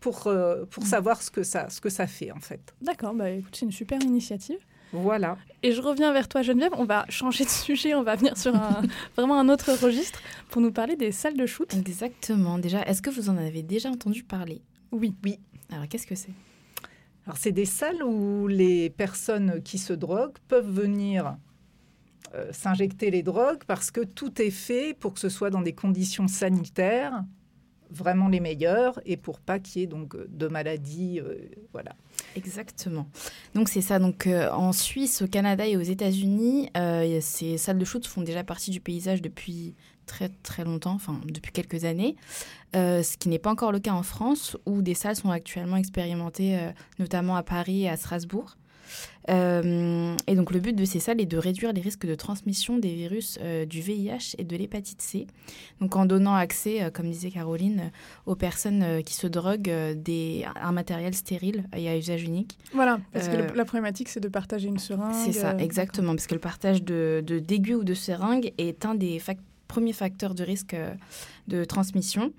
pour, 0.00 0.26
euh, 0.26 0.64
pour 0.70 0.82
mm. 0.82 0.86
savoir 0.86 1.22
ce 1.22 1.30
que, 1.30 1.42
ça, 1.42 1.68
ce 1.68 1.80
que 1.80 1.90
ça 1.90 2.06
fait 2.06 2.32
en 2.32 2.40
fait. 2.40 2.74
D'accord, 2.80 3.14
bah, 3.14 3.30
écoute, 3.30 3.54
c'est 3.54 3.66
une 3.66 3.72
super 3.72 4.02
initiative. 4.02 4.58
Voilà. 4.92 5.36
Et 5.62 5.72
je 5.72 5.80
reviens 5.80 6.12
vers 6.12 6.28
toi, 6.28 6.42
Geneviève. 6.42 6.72
On 6.76 6.84
va 6.84 7.04
changer 7.08 7.44
de 7.44 7.50
sujet, 7.50 7.94
on 7.94 8.02
va 8.02 8.16
venir 8.16 8.36
sur 8.36 8.54
un, 8.54 8.82
vraiment 9.16 9.38
un 9.38 9.48
autre 9.48 9.72
registre 9.72 10.20
pour 10.48 10.60
nous 10.60 10.72
parler 10.72 10.96
des 10.96 11.12
salles 11.12 11.36
de 11.36 11.46
shoot. 11.46 11.72
Exactement. 11.74 12.58
Déjà, 12.58 12.82
est-ce 12.82 13.02
que 13.02 13.10
vous 13.10 13.28
en 13.28 13.36
avez 13.36 13.62
déjà 13.62 13.90
entendu 13.90 14.24
parler? 14.24 14.62
Oui. 14.92 15.14
Oui. 15.24 15.38
Alors, 15.70 15.86
qu'est-ce 15.88 16.06
que 16.06 16.14
c'est? 16.14 16.32
Alors, 17.26 17.36
c'est 17.36 17.52
des 17.52 17.66
salles 17.66 18.02
où 18.02 18.48
les 18.48 18.90
personnes 18.90 19.62
qui 19.62 19.78
se 19.78 19.92
droguent 19.92 20.38
peuvent 20.48 20.70
venir 20.70 21.36
euh, 22.34 22.52
s'injecter 22.52 23.10
les 23.10 23.22
drogues 23.22 23.62
parce 23.66 23.90
que 23.90 24.00
tout 24.00 24.40
est 24.40 24.50
fait 24.50 24.94
pour 24.94 25.14
que 25.14 25.20
ce 25.20 25.28
soit 25.28 25.50
dans 25.50 25.62
des 25.62 25.74
conditions 25.74 26.26
sanitaires 26.26 27.22
vraiment 27.90 28.28
les 28.28 28.40
meilleures 28.40 29.00
et 29.04 29.16
pour 29.16 29.40
pas 29.40 29.58
qu'il 29.58 29.80
y 29.80 29.84
ait 29.84 29.88
donc 29.88 30.16
de 30.16 30.48
maladies, 30.48 31.20
euh, 31.20 31.34
voilà. 31.72 31.94
Exactement. 32.36 33.06
Donc 33.54 33.68
c'est 33.68 33.80
ça. 33.80 33.98
Donc 33.98 34.26
euh, 34.26 34.50
en 34.50 34.72
Suisse, 34.72 35.22
au 35.22 35.26
Canada 35.26 35.66
et 35.66 35.76
aux 35.76 35.82
États-Unis, 35.82 36.70
euh, 36.76 37.18
ces 37.20 37.58
salles 37.58 37.78
de 37.78 37.84
shoot 37.84 38.06
font 38.06 38.22
déjà 38.22 38.44
partie 38.44 38.70
du 38.70 38.80
paysage 38.80 39.22
depuis 39.22 39.74
très 40.06 40.28
très 40.42 40.64
longtemps, 40.64 40.94
enfin 40.94 41.20
depuis 41.26 41.52
quelques 41.52 41.84
années. 41.84 42.16
ce 42.74 43.16
qui 43.16 43.28
n'est 43.28 43.38
pas 43.38 43.50
encore 43.50 43.72
le 43.72 43.78
cas 43.78 43.92
en 43.92 44.02
France, 44.02 44.56
où 44.66 44.82
des 44.82 44.94
salles 44.94 45.16
sont 45.16 45.30
actuellement 45.30 45.76
expérimentées, 45.76 46.58
notamment 46.98 47.36
à 47.36 47.42
Paris 47.42 47.82
et 47.82 47.88
à 47.88 47.96
Strasbourg. 47.96 48.56
Euh, 49.28 50.16
et 50.26 50.34
donc 50.34 50.50
le 50.50 50.60
but 50.60 50.74
de 50.74 50.84
ces 50.84 50.98
salles 50.98 51.20
est 51.20 51.26
de 51.26 51.36
réduire 51.36 51.72
les 51.72 51.80
risques 51.80 52.06
de 52.06 52.14
transmission 52.14 52.78
des 52.78 52.94
virus 52.94 53.38
euh, 53.42 53.66
du 53.66 53.80
VIH 53.80 54.34
et 54.38 54.44
de 54.44 54.56
l'hépatite 54.56 55.02
C. 55.02 55.26
Donc 55.80 55.96
en 55.96 56.06
donnant 56.06 56.34
accès, 56.34 56.82
euh, 56.82 56.90
comme 56.90 57.10
disait 57.10 57.30
Caroline, 57.30 57.90
aux 58.26 58.34
personnes 58.34 59.02
qui 59.04 59.14
se 59.14 59.26
droguent 59.26 59.94
des, 59.94 60.46
un 60.60 60.72
matériel 60.72 61.14
stérile 61.14 61.64
et 61.76 61.88
à 61.88 61.96
usage 61.96 62.22
unique. 62.22 62.58
Voilà, 62.72 62.98
parce 63.12 63.28
que 63.28 63.36
la 63.36 63.64
problématique 63.64 64.08
c'est 64.08 64.20
de 64.20 64.28
partager 64.28 64.68
une 64.68 64.78
seringue. 64.78 65.14
C'est 65.14 65.32
ça, 65.32 65.56
exactement, 65.58 66.14
parce 66.14 66.26
que 66.26 66.34
le 66.34 66.40
partage 66.40 66.82
de 66.82 67.22
d'aigus 67.22 67.76
ou 67.76 67.84
de 67.84 67.94
seringues 67.94 68.52
est 68.58 68.84
un 68.86 68.94
des 68.94 69.20
premiers 69.68 69.92
facteurs 69.92 70.34
de 70.34 70.42
risque 70.42 70.76
de 71.48 71.64
transmission. 71.64 72.32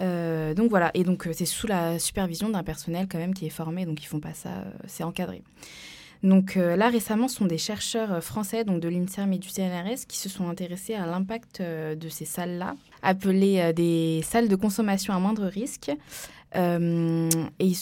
donc 0.00 0.68
voilà, 0.68 0.90
et 0.94 1.04
donc 1.04 1.28
c'est 1.32 1.46
sous 1.46 1.66
la 1.66 1.98
supervision 1.98 2.50
d'un 2.50 2.62
personnel 2.62 3.06
quand 3.10 3.18
même 3.18 3.34
qui 3.34 3.46
est 3.46 3.50
formé, 3.50 3.86
donc 3.86 4.02
ils 4.02 4.06
font 4.06 4.20
pas 4.20 4.34
ça, 4.34 4.64
c'est 4.86 5.04
encadré. 5.04 5.42
Donc 6.22 6.56
euh, 6.56 6.76
là, 6.76 6.88
récemment, 6.88 7.28
ce 7.28 7.36
sont 7.36 7.46
des 7.46 7.58
chercheurs 7.58 8.12
euh, 8.12 8.20
français, 8.20 8.64
donc 8.64 8.80
de 8.80 8.88
l'INSERM 8.88 9.32
et 9.32 9.38
du 9.38 9.48
CNRS, 9.48 10.06
qui 10.08 10.18
se 10.18 10.28
sont 10.28 10.48
intéressés 10.48 10.94
à 10.94 11.06
l'impact 11.06 11.60
euh, 11.60 11.94
de 11.94 12.08
ces 12.08 12.24
salles-là, 12.24 12.74
appelées 13.02 13.72
des 13.72 14.22
salles 14.24 14.48
de 14.48 14.56
consommation 14.56 15.14
à 15.14 15.18
moindre 15.18 15.46
risque. 15.46 15.90
et 16.54 17.72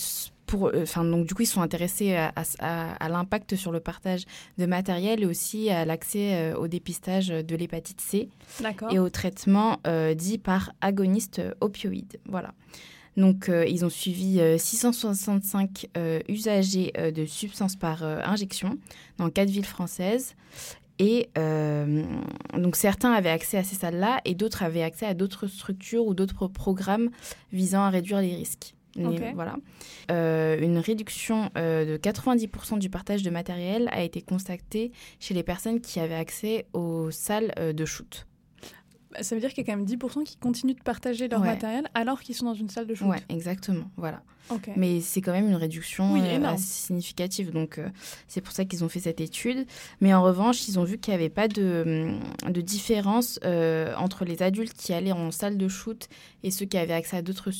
pour, 0.47 0.71
enfin, 0.76 1.05
donc 1.05 1.26
du 1.26 1.35
coup, 1.35 1.43
ils 1.43 1.47
sont 1.47 1.62
intéressés 1.62 2.14
à, 2.14 3.09
l'impact 3.09 3.57
sur 3.57 3.73
le 3.73 3.81
partage 3.81 4.23
de 4.59 4.66
matériel 4.66 5.23
et 5.23 5.26
aussi 5.26 5.71
à 5.71 5.85
l'accès 5.85 6.52
au 6.55 6.69
dépistage 6.69 7.28
de 7.28 7.57
l'hépatite 7.57 8.00
C 8.00 8.28
et 8.93 9.00
au 9.00 9.11
traitement 9.11 9.81
dit 10.14 10.38
par 10.38 10.73
agoniste 10.81 11.43
opioïde. 11.61 12.21
Voilà. 12.26 12.52
Donc, 13.16 13.49
euh, 13.49 13.64
ils 13.66 13.85
ont 13.85 13.90
suivi 13.90 14.40
665 14.58 15.87
euh, 15.96 15.99
euh, 16.18 16.20
usagers 16.28 16.92
de 17.14 17.25
substances 17.25 17.76
par 17.76 18.02
injection 18.02 18.78
dans 19.18 19.30
quatre 19.30 19.50
villes 19.50 19.64
françaises. 19.64 20.35
Et 20.99 21.28
donc 22.54 22.75
certains 22.75 23.12
avaient 23.12 23.28
accès 23.28 23.58
à 23.58 23.64
ces 23.64 23.76
salles-là 23.76 24.23
et 24.25 24.35
d'autres 24.35 24.62
avaient 24.62 24.82
accès 24.82 25.04
à 25.04 25.12
d'autres 25.12 25.46
structures 25.46 26.06
ou 26.06 26.14
d'autres 26.14 26.46
programmes 26.46 27.11
visant 27.52 27.82
à 27.82 27.90
réduire 27.90 28.23
les 28.23 28.35
risques. 28.35 28.75
voilà. 29.35 29.56
une 30.08 30.78
réduction 30.78 31.50
de 31.54 31.99
90% 31.99 32.78
du 32.78 32.88
partage 32.88 33.23
de 33.23 33.28
matériel 33.28 33.90
a 33.92 34.02
été 34.02 34.23
constatée 34.23 34.90
chez 35.20 35.35
les 35.35 35.42
personnes 35.42 35.82
qui 35.82 36.00
avaient 36.00 36.14
accès 36.14 36.64
aux 36.73 37.11
salles 37.11 37.52
de 37.58 37.85
shoot. 37.85 38.26
Bah, 39.16 39.23
ça 39.23 39.35
veut 39.35 39.40
dire 39.40 39.50
qu'il 39.50 39.66
y 39.66 39.70
a 39.70 39.73
quand 39.73 39.78
même 39.78 39.87
10% 39.87 40.25
qui 40.25 40.37
continuent 40.37 40.75
de 40.75 40.82
partager 40.82 41.28
leur 41.28 41.40
matériel 41.40 41.88
alors 41.94 42.20
qu'ils 42.20 42.35
sont 42.35 42.46
dans 42.46 42.54
une 42.54 42.68
salle 42.68 42.87
de 42.87 42.94
shoot. 42.94 43.08
Oui, 43.08 43.16
exactement. 43.28 43.90
Voilà. 43.96 44.23
Mais 44.76 45.00
c'est 45.00 45.20
quand 45.20 45.32
même 45.32 45.49
une 45.49 45.56
réduction 45.56 46.16
euh, 46.16 46.44
assez 46.44 46.87
significative. 46.87 47.50
Donc, 47.50 47.78
euh, 47.78 47.88
c'est 48.28 48.40
pour 48.40 48.52
ça 48.52 48.64
qu'ils 48.64 48.85
ont 48.85 48.88
fait 48.88 49.00
cette 49.00 49.20
étude. 49.20 49.66
Mais 50.00 50.14
en 50.14 50.23
revanche, 50.23 50.68
ils 50.68 50.78
ont 50.78 50.85
vu 50.85 50.99
qu'il 50.99 51.12
n'y 51.12 51.16
avait 51.16 51.30
pas 51.30 51.49
de, 51.49 52.20
hum, 52.46 52.52
de 52.52 52.61
différence 52.61 53.40
euh, 53.44 53.94
entre 53.96 54.25
les 54.25 54.42
adultes 54.42 54.75
qui 54.75 54.92
allaient 54.92 55.12
en 55.12 55.30
salle 55.30 55.56
de 55.56 55.68
shoot 55.68 56.08
et 56.44 56.50
ceux 56.50 56.66
qui 56.66 56.78
avaient 56.78 56.94
accès 56.94 57.16
à 57.16 57.23
d'autres 57.23 57.50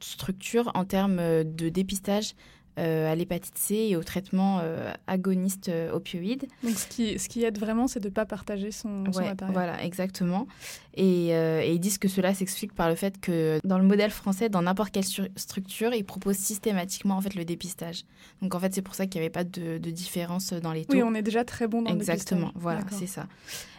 structures 0.00 0.70
en 0.74 0.84
termes 0.84 1.44
de 1.44 1.68
dépistage 1.68 2.34
à 2.80 3.14
l'hépatite 3.14 3.56
C 3.58 3.74
et 3.74 3.96
au 3.96 4.02
traitement 4.02 4.60
euh, 4.62 4.92
agoniste 5.06 5.68
euh, 5.68 5.92
opioïde. 5.92 6.46
Donc 6.64 6.76
ce 6.76 6.86
qui, 6.86 7.18
ce 7.18 7.28
qui 7.28 7.44
aide 7.44 7.58
vraiment, 7.58 7.88
c'est 7.88 8.00
de 8.00 8.08
ne 8.08 8.12
pas 8.12 8.24
partager 8.24 8.70
son, 8.70 8.88
matériel. 8.88 9.36
Voilà, 9.52 9.82
exactement. 9.84 10.46
Et, 10.94 11.30
ils 11.72 11.78
disent 11.78 11.98
que 11.98 12.08
cela 12.08 12.34
s'explique 12.34 12.74
par 12.74 12.88
le 12.88 12.94
fait 12.94 13.20
que 13.20 13.60
dans 13.64 13.78
le 13.78 13.84
modèle 13.84 14.10
français, 14.10 14.48
dans 14.48 14.62
n'importe 14.62 14.92
quelle 14.92 15.04
structure, 15.36 15.94
ils 15.94 16.04
proposent 16.04 16.36
systématiquement 16.36 17.16
en 17.16 17.20
fait 17.20 17.34
le 17.34 17.44
dépistage. 17.44 18.04
Donc 18.42 18.54
en 18.54 18.60
fait, 18.60 18.74
c'est 18.74 18.82
pour 18.82 18.94
ça 18.94 19.06
qu'il 19.06 19.20
n'y 19.20 19.26
avait 19.26 19.32
pas 19.32 19.44
de, 19.44 19.78
différence 19.78 20.52
dans 20.52 20.72
les 20.72 20.84
taux. 20.84 20.96
Oui, 20.96 21.02
on 21.02 21.14
est 21.14 21.22
déjà 21.22 21.44
très 21.44 21.66
bon 21.66 21.82
dans 21.82 21.90
exactement, 21.90 22.40
le 22.40 22.46
dépistage. 22.46 22.62
voilà, 22.62 22.80
c'est 22.90 23.06
ça. 23.06 23.26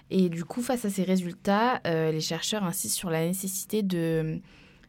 Et 0.10 0.30
du 0.30 0.44
coup, 0.46 0.62
face 0.62 0.86
à 0.86 0.90
ces 0.90 1.04
résultats, 1.04 1.82
les 1.86 2.22
chercheurs 2.22 2.64
insistent 2.64 2.98
sur 2.98 3.10
la 3.10 3.26
nécessité 3.26 3.84
de, 3.84 4.42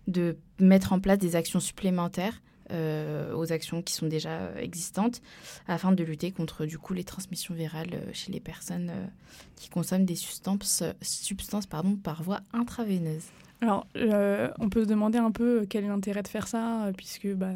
de 0.07 0.37
mettre 0.59 0.93
en 0.93 1.01
place 1.01 1.19
des 1.19 1.37
actions 1.37 1.61
supplémentaires 1.61 2.35
euh, 2.35 2.52
aux 3.35 3.53
actions 3.53 3.83
qui 3.83 3.93
sont 3.95 4.07
déjà 4.07 4.51
existantes 4.59 5.21
afin 5.67 5.93
de 5.93 6.05
lutter 6.05 6.31
contre 6.31 6.67
du 6.67 6.79
coup 6.79 6.95
les 6.95 7.05
transmissions 7.05 7.55
virales 7.55 7.91
euh, 7.95 8.11
chez 8.13 8.33
les 8.33 8.41
personnes 8.41 8.91
euh, 8.91 9.07
qui 9.57 9.69
consomment 9.69 10.05
des 10.05 10.15
substances, 10.15 10.83
substances 11.01 11.67
pardon, 11.67 11.97
par 11.97 12.23
voie 12.23 12.41
intraveineuse. 12.53 13.25
Alors, 13.61 13.87
on 13.95 14.69
peut 14.69 14.83
se 14.83 14.89
demander 14.89 15.19
un 15.19 15.31
peu 15.31 15.67
quel 15.71 15.85
est 15.85 15.89
l'intérêt 15.89 16.25
de 16.25 16.29
faire 16.29 16.49
ça, 16.49 16.91
puisque 16.97 17.29
bah, 17.29 17.53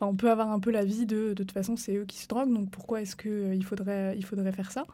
on 0.00 0.14
peut 0.14 0.30
avoir 0.30 0.50
un 0.50 0.60
peu 0.60 0.70
la 0.70 0.84
vie 0.84 1.06
de, 1.06 1.28
de 1.28 1.34
toute 1.34 1.52
façon, 1.52 1.76
c'est 1.76 1.96
eux 1.96 2.04
qui 2.04 2.18
se 2.18 2.28
droguent, 2.28 2.52
donc 2.52 2.70
pourquoi 2.70 3.00
est-ce 3.00 3.16
qu'il 3.16 3.30
euh, 3.30 3.60
faudrait, 3.62 4.14
il 4.16 4.24
faudrait 4.24 4.52
faire 4.52 4.70
ça? 4.70 4.84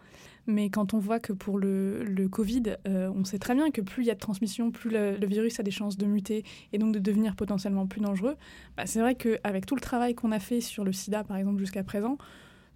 Mais 0.47 0.71
quand 0.71 0.95
on 0.95 0.99
voit 0.99 1.21
que 1.21 1.33
pour 1.33 1.59
le, 1.59 2.03
le 2.05 2.29
Covid, 2.29 2.77
euh, 2.89 3.11
on 3.15 3.25
sait 3.25 3.39
très 3.39 3.55
bien 3.55 3.71
que 3.71 3.81
plus 3.81 4.05
il 4.05 4.07
y 4.07 4.11
a 4.11 4.15
de 4.15 4.21
transmission, 4.21 4.71
plus 4.71 4.91
le, 4.91 5.27
virus 5.27 5.61
a 5.61 5.63
des 5.63 5.71
chances 5.71 5.97
de 5.97 6.07
muter 6.07 6.45
et 6.73 6.79
donc 6.79 6.93
de 6.93 6.99
devenir 6.99 7.37
potentiellement 7.37 7.87
plus 7.87 8.01
dangereux. 8.01 8.37
Bah, 8.77 8.87
c'est 8.87 9.01
vrai 9.01 9.15
qu'avec 9.15 9.67
tout 9.67 9.75
le 9.75 9.81
travail 9.81 10.15
qu'on 10.15 10.33
a 10.33 10.41
fait 10.41 10.61
sur 10.61 10.85
le 10.85 10.93
sida, 10.93 11.23
par 11.25 11.37
exemple, 11.37 11.59
jusqu'à 11.59 11.85
présent, 11.85 12.19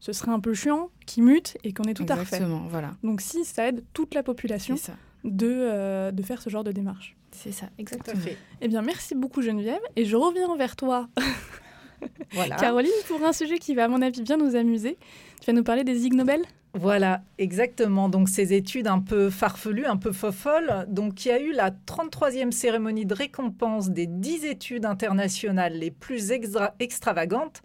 ce 0.01 0.13
serait 0.13 0.31
un 0.31 0.41
peu 0.41 0.55
chiant 0.55 0.91
qu'il 1.07 1.25
mute 1.25 1.59
et 1.65 1.73
qu'on 1.73 1.85
ait 1.85 1.95
tout 1.95 2.07
à 2.09 2.15
refaire. 2.15 2.47
voilà. 2.69 2.95
Donc 3.03 3.21
si 3.21 3.45
ça 3.45 3.69
aide 3.69 3.85
toute 3.93 4.15
la 4.15 4.23
population 4.23 4.77
De, 5.25 5.47
euh, 5.49 6.13
de 6.13 6.23
faire 6.23 6.41
ce 6.41 6.51
genre 6.51 6.63
de 6.63 6.71
démarche. 6.71 7.17
C'est 7.33 7.51
ça, 7.51 7.67
exactement. 7.79 8.23
Eh 8.61 8.69
bien, 8.69 8.81
merci 8.83 9.15
beaucoup 9.17 9.43
Geneviève. 9.43 9.81
Et 9.97 10.05
je 10.05 10.15
reviens 10.15 10.55
vers 10.57 10.77
toi 10.77 11.09
Voilà. 12.33 12.57
Caroline, 12.57 12.91
pour 13.09 13.23
un 13.25 13.33
sujet 13.33 13.59
qui 13.59 13.75
va, 13.75 13.85
à 13.85 13.89
mon 13.89 14.03
avis, 14.03 14.21
bien 14.21 14.37
nous 14.37 14.57
amuser, 14.57 14.99
tu 15.41 15.47
vas 15.47 15.53
nous 15.53 15.63
parler 15.63 15.85
des 15.85 16.07
Ig 16.07 16.15
Nobel? 16.15 16.43
Voilà, 16.75 17.23
exactement. 17.39 18.11
Donc 18.11 18.29
ces 18.29 18.53
études 18.53 18.87
un 18.87 19.01
peu 19.01 19.31
farfelues, 19.31 19.87
un 19.87 19.97
peu 19.97 20.13
folles. 20.13 20.85
Donc 20.89 21.25
il 21.25 21.29
y 21.29 21.31
a 21.31 21.41
eu 21.41 21.53
la 21.53 21.71
33e 21.71 22.51
cérémonie 22.51 23.07
de 23.07 23.15
récompense 23.15 23.89
des 23.89 24.07
10 24.07 24.45
études 24.45 24.85
internationales 24.85 25.73
les 25.73 25.91
plus 25.91 26.33
extravagantes 26.79 27.63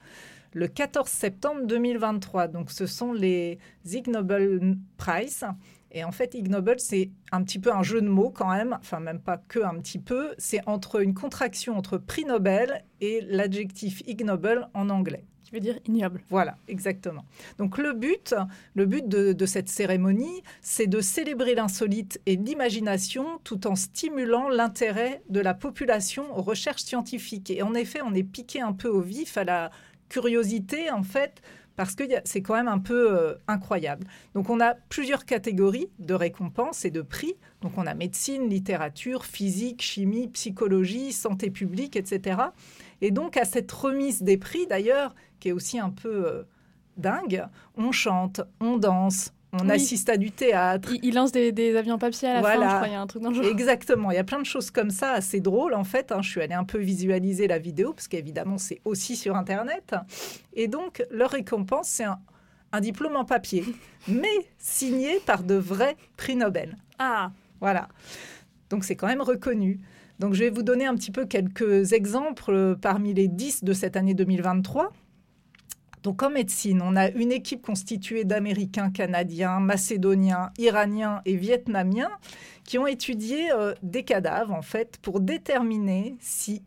le 0.53 0.67
14 0.67 1.09
septembre 1.09 1.61
2023. 1.65 2.47
Donc 2.47 2.71
ce 2.71 2.85
sont 2.85 3.11
les 3.11 3.59
Ig 3.85 4.07
Nobel 4.07 4.77
Prize. 4.97 5.45
Et 5.93 6.03
en 6.03 6.11
fait, 6.11 6.33
ignoble, 6.33 6.79
c'est 6.79 7.11
un 7.31 7.43
petit 7.43 7.59
peu 7.59 7.73
un 7.73 7.83
jeu 7.83 8.01
de 8.01 8.07
mots 8.07 8.29
quand 8.29 8.49
même, 8.49 8.77
enfin 8.79 8.99
même 8.99 9.19
pas 9.19 9.37
que 9.37 9.59
un 9.59 9.77
petit 9.79 9.99
peu, 9.99 10.33
c'est 10.37 10.61
entre 10.67 11.01
une 11.01 11.13
contraction 11.13 11.77
entre 11.77 11.97
prix 11.97 12.23
Nobel 12.25 12.85
et 13.01 13.21
l'adjectif 13.21 14.01
ignoble 14.07 14.69
en 14.73 14.89
anglais. 14.89 15.25
Qui 15.43 15.51
veut 15.51 15.59
dire 15.59 15.79
ignoble. 15.85 16.21
Voilà, 16.29 16.55
exactement. 16.69 17.25
Donc 17.57 17.77
le 17.77 17.91
but, 17.91 18.33
le 18.73 18.85
but 18.85 19.05
de, 19.05 19.33
de 19.33 19.45
cette 19.45 19.67
cérémonie, 19.67 20.43
c'est 20.61 20.87
de 20.87 21.01
célébrer 21.01 21.55
l'insolite 21.55 22.21
et 22.25 22.37
l'imagination 22.37 23.39
tout 23.43 23.67
en 23.67 23.75
stimulant 23.75 24.47
l'intérêt 24.47 25.23
de 25.29 25.41
la 25.41 25.53
population 25.53 26.23
aux 26.37 26.41
recherches 26.41 26.83
scientifiques. 26.83 27.51
Et 27.51 27.63
en 27.63 27.73
effet, 27.73 27.99
on 28.01 28.13
est 28.13 28.23
piqué 28.23 28.61
un 28.61 28.71
peu 28.71 28.87
au 28.87 29.01
vif 29.01 29.35
à 29.35 29.43
la 29.43 29.71
curiosité, 30.07 30.91
en 30.91 31.03
fait, 31.03 31.41
parce 31.75 31.95
que 31.95 32.03
c'est 32.25 32.41
quand 32.41 32.55
même 32.55 32.67
un 32.67 32.79
peu 32.79 33.11
euh, 33.11 33.35
incroyable. 33.47 34.05
Donc 34.35 34.49
on 34.49 34.59
a 34.59 34.73
plusieurs 34.73 35.25
catégories 35.25 35.89
de 35.99 36.13
récompenses 36.13 36.85
et 36.85 36.91
de 36.91 37.01
prix. 37.01 37.35
Donc 37.61 37.77
on 37.77 37.87
a 37.87 37.93
médecine, 37.93 38.49
littérature, 38.49 39.25
physique, 39.25 39.81
chimie, 39.81 40.27
psychologie, 40.27 41.13
santé 41.13 41.49
publique, 41.49 41.95
etc. 41.95 42.41
Et 43.01 43.11
donc 43.11 43.37
à 43.37 43.45
cette 43.45 43.71
remise 43.71 44.21
des 44.21 44.37
prix 44.37 44.67
d'ailleurs, 44.67 45.15
qui 45.39 45.49
est 45.49 45.53
aussi 45.53 45.79
un 45.79 45.89
peu 45.89 46.27
euh, 46.27 46.43
dingue, 46.97 47.45
on 47.75 47.91
chante, 47.91 48.41
on 48.59 48.77
danse, 48.77 49.33
on 49.53 49.69
assiste 49.69 50.09
à 50.09 50.17
du 50.17 50.31
théâtre. 50.31 50.89
Il, 51.03 51.15
lance 51.15 51.31
des, 51.31 51.75
avions 51.75 51.97
papier 51.97 52.29
à 52.29 52.33
la 52.35 52.41
fin, 52.41 52.53
je 52.53 52.75
crois, 52.75 52.87
il 52.87 52.93
y 52.93 52.95
a 52.95 53.01
un 53.01 53.07
truc 53.07 53.21
dans 53.21 53.29
le 53.29 53.35
genre. 53.35 53.45
Exactement, 53.45 54.11
il 54.11 54.15
y 54.15 54.19
a 54.19 54.23
plein 54.23 54.39
de 54.39 54.45
choses 54.45 54.71
comme 54.71 54.89
ça, 54.89 55.11
assez 55.11 55.41
drôles 55.41 55.73
en 55.73 55.83
fait. 55.83 56.11
Hein. 56.11 56.21
Je 56.21 56.29
suis 56.29 56.41
allée 56.41 56.53
un 56.53 56.63
peu 56.63 56.77
visualiser 56.77 57.47
la 57.47 57.59
vidéo, 57.59 57.93
parce 57.93 58.07
qu'évidemment 58.07 58.57
c'est 58.57 58.81
aussi 58.85 59.15
sur 59.15 59.35
Internet. 59.35 59.95
Et 60.53 60.67
donc, 60.67 61.03
leur 61.11 61.31
récompense, 61.31 61.87
c'est 61.87 62.05
un, 62.05 62.81
diplôme 62.81 63.15
en 63.17 63.25
papier, 63.25 63.65
mais 64.07 64.27
signé 64.57 65.19
par 65.25 65.43
de 65.43 65.55
vrais 65.55 65.97
prix 66.15 66.35
Nobel. 66.35 66.77
Ah 66.99 67.31
Voilà. 67.59 67.89
Donc 68.69 68.85
c'est 68.85 68.95
quand 68.95 69.07
même 69.07 69.21
reconnu. 69.21 69.81
Donc 70.19 70.33
je 70.33 70.43
vais 70.43 70.49
vous 70.49 70.63
donner 70.63 70.85
un 70.85 70.95
petit 70.95 71.11
peu 71.11 71.25
quelques 71.25 71.93
exemples 71.93 72.77
parmi 72.79 73.13
les 73.13 73.27
10 73.27 73.63
de 73.63 73.73
cette 73.73 73.97
année 73.97 74.13
2023. 74.13 74.93
Donc 76.03 76.23
en 76.23 76.29
médecine, 76.29 76.81
on 76.81 76.95
a 76.95 77.09
une 77.09 77.31
équipe 77.31 77.61
constituée 77.61 78.23
d'Américains, 78.23 78.89
Canadiens, 78.89 79.59
Macédoniens, 79.59 80.51
Iraniens 80.57 81.21
et 81.25 81.35
Vietnamiens 81.35 82.11
qui 82.63 82.77
ont 82.79 82.87
étudié 82.87 83.51
euh, 83.51 83.73
des 83.83 84.03
cadavres 84.03 84.53
en 84.53 84.61
fait 84.61 84.97
pour 85.01 85.19
déterminer 85.19 86.15
si 86.19 86.63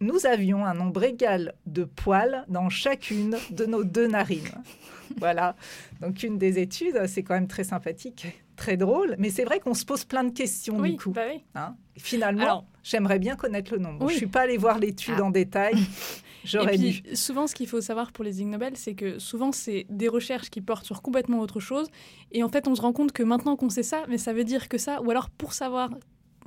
nous 0.00 0.26
avions 0.26 0.64
un 0.64 0.74
nombre 0.74 1.04
égal 1.04 1.54
de 1.66 1.84
poils 1.84 2.44
dans 2.48 2.68
chacune 2.68 3.36
de 3.50 3.66
nos 3.66 3.82
deux 3.82 4.06
narines. 4.06 4.62
voilà. 5.18 5.56
Donc 6.00 6.22
une 6.22 6.38
des 6.38 6.58
études, 6.58 7.06
c'est 7.06 7.22
quand 7.22 7.34
même 7.34 7.48
très 7.48 7.64
sympathique, 7.64 8.26
très 8.56 8.76
drôle, 8.76 9.16
mais 9.18 9.30
c'est 9.30 9.44
vrai 9.44 9.58
qu'on 9.58 9.74
se 9.74 9.84
pose 9.84 10.04
plein 10.04 10.24
de 10.24 10.32
questions 10.32 10.80
du 10.80 10.96
coup. 10.96 11.12
Bah 11.12 11.22
oui. 11.32 11.42
Hein. 11.54 11.76
Finalement, 11.96 12.66
j'aimerais 12.82 13.18
bien 13.18 13.36
connaître 13.36 13.72
le 13.72 13.78
nombre. 13.78 14.06
Je 14.08 14.12
Je 14.12 14.18
suis 14.18 14.26
pas 14.26 14.42
allée 14.42 14.58
voir 14.58 14.78
l'étude 14.78 15.16
ah. 15.18 15.24
en 15.24 15.30
détail. 15.30 15.74
J'aurais 16.46 16.78
dû. 16.78 17.02
Souvent, 17.14 17.46
ce 17.46 17.54
qu'il 17.54 17.66
faut 17.66 17.80
savoir 17.80 18.12
pour 18.12 18.24
les 18.24 18.40
Ig 18.40 18.46
Nobel, 18.46 18.76
c'est 18.76 18.94
que 18.94 19.18
souvent, 19.18 19.52
c'est 19.52 19.86
des 19.90 20.08
recherches 20.08 20.50
qui 20.50 20.60
portent 20.60 20.86
sur 20.86 21.02
complètement 21.02 21.40
autre 21.40 21.60
chose. 21.60 21.88
Et 22.32 22.42
en 22.42 22.48
fait, 22.48 22.68
on 22.68 22.74
se 22.74 22.80
rend 22.80 22.92
compte 22.92 23.12
que 23.12 23.22
maintenant 23.22 23.56
qu'on 23.56 23.70
sait 23.70 23.82
ça, 23.82 24.04
mais 24.08 24.18
ça 24.18 24.32
veut 24.32 24.44
dire 24.44 24.68
que 24.68 24.78
ça. 24.78 25.02
Ou 25.02 25.10
alors, 25.10 25.30
pour 25.30 25.52
savoir 25.52 25.90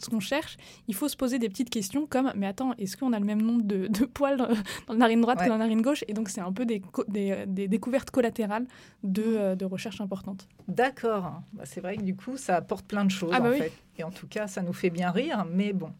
ce 0.04 0.10
qu'on 0.10 0.20
cherche, 0.20 0.58
il 0.88 0.96
faut 0.96 1.08
se 1.08 1.18
poser 1.18 1.40
des 1.40 1.50
petites 1.50 1.70
questions 1.70 2.08
comme 2.08 2.32
mais 2.36 2.48
attends, 2.48 2.74
est-ce 2.78 2.96
qu'on 2.96 3.14
a 3.14 3.20
le 3.20 3.26
même 3.26 3.42
nombre 3.42 3.64
de, 3.64 4.06
poils 4.06 4.38
dans, 4.38 4.48
la 4.88 4.96
narine 4.96 5.22
droite 5.22 5.40
que 5.40 5.46
dans 5.46 5.58
la 5.58 5.60
narine 5.60 5.82
gauche? 5.82 6.04
Et 6.08 6.14
donc, 6.14 6.30
c'est 6.30 6.42
un 6.42 6.52
peu 6.52 6.66
des, 6.66 6.82
des, 7.08 7.68
découvertes 7.68 8.12
collatérales 8.12 8.66
de, 9.04 9.22
mmh. 9.22 9.26
euh, 9.26 9.56
de 9.56 9.66
recherche 9.66 10.02
importantes. 10.02 10.48
D'accord. 10.68 11.42
Bah, 11.54 11.64
c'est 11.66 11.82
vrai 11.82 11.98
que 11.98 12.04
du 12.04 12.16
coup, 12.16 12.38
ça 12.38 12.56
apporte 12.56 12.86
plein 12.86 13.06
de 13.06 13.12
choses 13.12 13.32
ah 13.34 13.40
bah 13.40 13.50
en 13.50 13.54
fait. 13.54 13.72
Et 13.98 14.04
en 14.04 14.12
tout 14.12 14.28
cas, 14.28 14.48
ça 14.48 14.62
nous 14.62 14.74
fait 14.74 14.90
bien 14.90 15.12
rire, 15.12 15.46
mais 15.52 15.74
bon. 15.74 15.92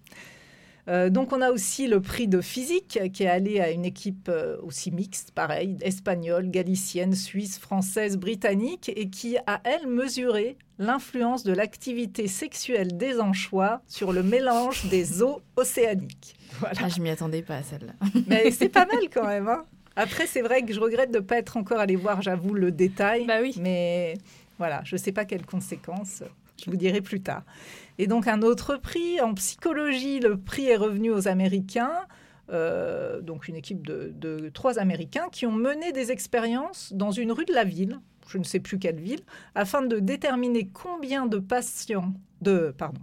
Euh, 0.90 1.10
donc 1.10 1.34
on 1.34 1.42
a 1.42 1.52
aussi 1.52 1.88
le 1.88 2.02
prix 2.02 2.28
de 2.28 2.42
physique 2.42 3.00
qui 3.14 3.24
est 3.24 3.28
allé 3.28 3.60
à 3.60 3.70
une 3.70 3.86
équipe 3.86 4.28
euh, 4.30 4.58
aussi 4.64 4.92
mixte, 4.92 5.32
pareil, 5.32 5.78
espagnole, 5.82 6.50
galicienne, 6.50 7.14
suisse, 7.14 7.60
française, 7.60 8.18
britannique, 8.18 8.92
et 8.96 9.10
qui 9.10 9.38
a, 9.46 9.62
elle, 9.64 9.88
mesuré 9.88 10.58
l'influence 10.80 11.44
de 11.44 11.54
l'activité 11.54 12.28
sexuelle 12.28 12.98
des 12.98 13.20
anchois 13.20 13.82
sur 13.88 14.14
le 14.14 14.24
mélange 14.24 14.86
des 14.90 15.22
eaux 15.22 15.42
océaniques. 15.56 16.36
Voilà. 16.60 16.76
Ah, 16.84 16.90
je 16.90 17.02
m'y 17.02 17.10
attendais 17.10 17.44
pas 17.44 17.58
à 17.58 17.64
celle-là. 17.64 17.94
Mais 18.28 18.50
c'est 18.50 18.70
pas 18.70 18.86
mal 18.86 19.04
quand 19.14 19.28
même. 19.28 19.48
Hein. 19.48 19.66
Après, 19.96 20.26
c'est 20.26 20.42
vrai 20.42 20.64
que 20.64 20.74
je 20.74 20.80
regrette 20.80 21.12
de 21.12 21.20
ne 21.20 21.24
pas 21.24 21.38
être 21.38 21.58
encore 21.58 21.80
allé 21.80 21.96
voir, 21.96 22.22
j'avoue, 22.22 22.54
le 22.54 22.72
détail. 22.72 23.26
Bah 23.28 23.40
oui. 23.42 23.54
Mais 23.60 24.16
voilà, 24.58 24.82
je 24.86 24.96
ne 24.96 25.00
sais 25.00 25.12
pas 25.12 25.26
quelles 25.26 25.46
conséquences. 25.46 26.24
Je 26.66 26.70
vous 26.70 26.78
dirai 26.78 27.02
plus 27.02 27.22
tard. 27.22 27.44
Et 27.98 28.08
donc 28.08 28.28
un 28.28 28.42
autre 28.42 28.78
prix 28.78 29.20
en 29.22 29.34
psychologie, 29.34 30.20
le 30.20 30.38
prix 30.38 30.68
est 30.68 30.76
revenu 30.76 31.12
aux 31.12 31.28
Américains. 31.28 32.08
Euh, 32.52 33.22
donc 33.22 33.48
une 33.48 33.56
équipe 33.56 33.86
de, 33.86 34.50
trois 34.54 34.80
Américains 34.80 35.28
qui 35.32 35.46
ont 35.46 35.52
mené 35.52 35.92
des 35.92 36.12
expériences 36.12 36.94
dans 36.94 37.12
une 37.12 37.32
rue 37.32 37.46
de 37.46 37.54
la 37.54 37.64
ville, 37.64 38.00
je 38.28 38.38
ne 38.38 38.44
sais 38.44 38.60
plus 38.60 38.80
quelle 38.80 39.00
ville, 39.00 39.22
afin 39.54 39.82
de 39.82 40.00
déterminer 40.00 40.68
combien 40.68 41.28
de 41.28 41.38
patients, 41.38 42.14
de 42.42 42.74
pardon, 42.76 43.02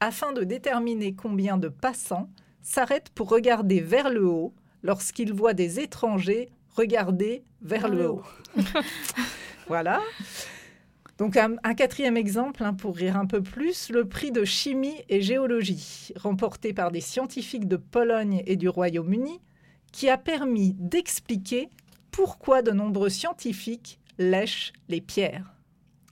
afin 0.00 0.32
de 0.32 0.44
déterminer 0.44 1.14
combien 1.14 1.58
de 1.58 1.68
passants 1.68 2.30
s'arrêtent 2.62 3.10
pour 3.10 3.28
regarder 3.28 3.80
vers 3.80 4.10
le 4.10 4.26
haut 4.26 4.54
lorsqu'ils 4.82 5.32
voient 5.32 5.54
des 5.54 5.80
étrangers 5.80 6.48
regarder 6.74 7.44
vers 7.62 7.88
le 7.88 8.10
haut. 8.10 8.22
voilà. 9.68 10.00
Donc 11.18 11.36
un, 11.36 11.56
quatrième 11.74 12.16
exemple, 12.16 12.64
hein, 12.64 12.74
pour 12.74 12.96
rire 12.96 13.16
un 13.16 13.26
peu 13.26 13.40
plus, 13.40 13.88
le 13.90 14.08
prix 14.08 14.32
de 14.32 14.44
chimie 14.44 14.96
et 15.08 15.20
géologie, 15.20 16.12
remporté 16.16 16.72
par 16.72 16.90
des 16.90 17.00
scientifiques 17.00 17.68
de 17.68 17.76
Pologne 17.76 18.42
et 18.46 18.56
du 18.56 18.68
Royaume-Uni, 18.68 19.40
qui 19.92 20.08
a 20.10 20.18
permis 20.18 20.74
d'expliquer 20.78 21.70
pourquoi 22.10 22.62
de 22.62 22.72
nombreux 22.72 23.10
scientifiques 23.10 24.00
lèchent 24.18 24.72
les 24.88 25.00
pierres. 25.00 25.54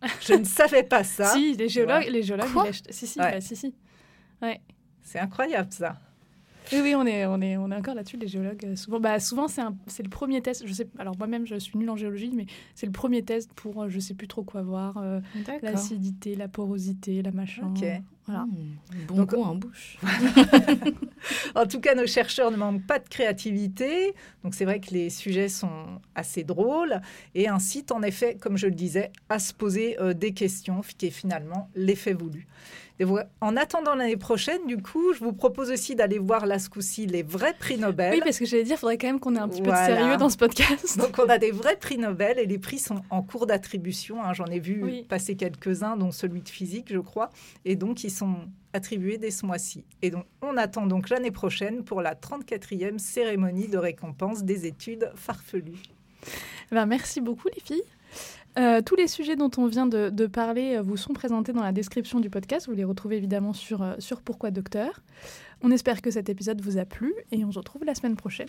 Je 0.21 0.35
ne 0.35 0.45
savais 0.45 0.85
pas 0.85 1.03
ça. 1.03 1.33
si, 1.33 1.55
les 1.55 1.69
géologues, 1.69 2.09
les 2.09 2.23
géologues 2.23 2.65
lèchent. 2.65 2.83
Si, 2.91 3.07
si, 3.07 3.19
bah, 3.19 3.41
si, 3.41 3.57
si. 3.57 3.75
Ouais. 4.41 4.61
C'est 5.03 5.19
incroyable 5.19 5.73
ça. 5.73 5.97
Oui, 6.73 6.81
oui, 6.83 6.95
on 6.95 7.05
est, 7.07 7.27
on 7.27 7.41
est, 7.41 7.57
on 7.57 7.71
est 7.71 7.77
encore 7.77 7.95
là-dessus, 7.95 8.17
les 8.17 8.27
géologues. 8.29 8.65
Euh, 8.65 8.77
souvent, 8.77 9.01
bah, 9.01 9.21
souvent 9.21 9.47
c'est 9.49 10.03
le 10.03 10.09
premier 10.09 10.41
test. 10.41 10.67
Je 10.67 10.73
sais, 10.73 10.89
alors 10.99 11.17
moi-même, 11.19 11.47
je 11.47 11.57
suis 11.57 11.79
nulle 11.79 11.91
en 11.91 11.97
géologie, 11.97 12.31
mais 12.35 12.47
c'est 12.75 12.87
le 12.87 12.93
premier 12.93 13.23
test 13.23 13.53
pour 13.55 13.83
euh, 13.83 13.89
je 13.89 13.99
sais 14.01 14.15
plus 14.15 14.29
trop 14.29 14.43
quoi 14.43 14.63
voir. 14.63 14.97
Euh, 14.99 15.21
L'acidité, 15.73 16.35
la 16.35 16.49
porosité, 16.49 17.23
la 17.23 17.31
machin. 17.33 17.73
Voilà. 18.27 18.45
Mmh, 18.45 19.07
bon 19.09 19.15
Donc, 19.17 19.35
en 19.35 19.55
bouche. 19.57 19.99
en 21.55 21.67
tout 21.67 21.81
cas, 21.81 21.95
nos 21.95 22.07
chercheurs 22.07 22.51
ne 22.51 22.57
manquent 22.57 22.87
pas 22.87 22.99
de 22.99 23.09
créativité. 23.09 24.15
Donc 24.45 24.55
c'est 24.55 24.65
vrai 24.65 24.81
que 24.81 24.91
les 24.93 25.11
sujets 25.11 25.49
sont 25.49 26.01
assez 26.15 26.45
drôles 26.45 27.01
et 27.35 27.49
incitent 27.49 27.93
en 27.93 28.03
effet, 28.03 28.37
comme 28.37 28.57
je 28.57 28.67
le 28.67 28.75
disais, 28.75 29.11
à 29.29 29.39
se 29.39 29.53
poser 29.53 29.97
des 30.15 30.33
questions, 30.33 30.83
qui 30.97 31.07
est 31.07 31.11
finalement 31.11 31.69
l'effet 31.75 32.13
voulu. 32.13 32.47
En 33.41 33.57
attendant 33.57 33.95
l'année 33.95 34.17
prochaine, 34.17 34.67
du 34.67 34.77
coup, 34.79 35.13
je 35.13 35.21
vous 35.21 35.33
propose 35.33 35.71
aussi 35.71 35.95
d'aller 35.95 36.19
voir 36.19 36.47
là 36.47 36.59
ce 36.59 36.69
coup-ci 36.69 37.07
les 37.07 37.23
vrais 37.23 37.55
prix 37.55 37.79
Nobel. 37.79 38.13
Oui, 38.15 38.21
parce 38.23 38.39
que 38.39 38.45
j'allais 38.45 38.65
dire, 38.65 38.77
il 38.77 38.79
faudrait 38.79 38.99
quand 38.99 39.07
même 39.07 39.21
qu'on 39.21 39.35
ait 39.35 39.41
un 39.41 39.49
petit 39.49 39.63
peu 39.63 39.71
de 39.71 39.77
sérieux 39.77 40.17
dans 40.17 40.29
ce 40.29 40.37
podcast. 40.37 40.99
Donc, 40.99 41.19
on 41.19 41.29
a 41.29 41.39
des 41.39 41.51
vrais 41.51 41.77
prix 41.77 41.99
Nobel 41.99 42.39
et 42.39 42.47
les 42.47 42.59
prix 42.59 42.79
sont 42.79 43.03
en 43.11 43.23
cours 43.23 43.47
d'attribution. 43.47 44.23
Hein. 44.23 44.33
J'en 44.35 44.47
ai 44.47 44.61
vu 44.61 45.05
passer 45.09 45.37
quelques-uns, 45.37 45.97
dont 45.97 46.11
celui 46.11 46.43
de 46.43 46.49
physique, 46.49 46.93
je 46.93 46.99
crois. 46.99 47.31
Et 47.65 47.77
donc, 47.77 48.05
ils 48.05 48.11
sont 48.13 48.49
attribués 48.73 49.19
dès 49.19 49.31
ce 49.31 49.45
mois-ci. 49.45 49.85
Et 50.01 50.11
donc, 50.11 50.25
on 50.41 50.57
attend 50.57 50.87
donc 50.87 51.09
l'année 51.09 51.31
prochaine 51.31 51.85
pour 51.85 52.01
la 52.01 52.15
34e 52.15 52.99
cérémonie 52.99 53.69
de 53.69 53.79
récompense 53.79 54.45
des 54.45 54.67
études 54.67 55.11
farfelues. 55.15 55.83
Ben, 56.71 56.87
merci 56.87 57.21
beaucoup, 57.21 57.49
les 57.55 57.61
filles. 57.61 57.83
Euh, 58.59 58.83
tous 58.83 58.97
les 58.97 59.09
sujets 59.09 59.37
dont 59.37 59.51
on 59.57 59.67
vient 59.67 59.87
de, 59.87 60.27
parler 60.27 60.77
euh, 60.77 60.83
vous 60.83 60.97
sont 60.97 61.15
présentés 61.15 61.53
dans 61.53 61.63
la 61.63 61.73
description 61.73 62.21
du 62.21 62.29
podcast. 62.29 62.67
Vous 62.69 62.75
les 62.75 62.85
retrouvez 62.85 63.17
évidemment 63.17 63.53
sur, 63.53 63.83
euh, 63.83 63.95
sur 63.99 64.21
Pourquoi 64.21 64.51
Docteur. 64.51 65.01
On 65.63 65.71
espère 65.71 66.03
que 66.03 66.11
cet 66.11 66.29
épisode 66.29 66.61
vous 66.61 66.79
a 66.79 66.85
plu 66.85 67.15
et 67.31 67.45
on 67.45 67.53
se 67.53 67.59
retrouve 67.59 67.85
la 67.85 67.95
semaine 67.95 68.17
prochaine. 68.17 68.49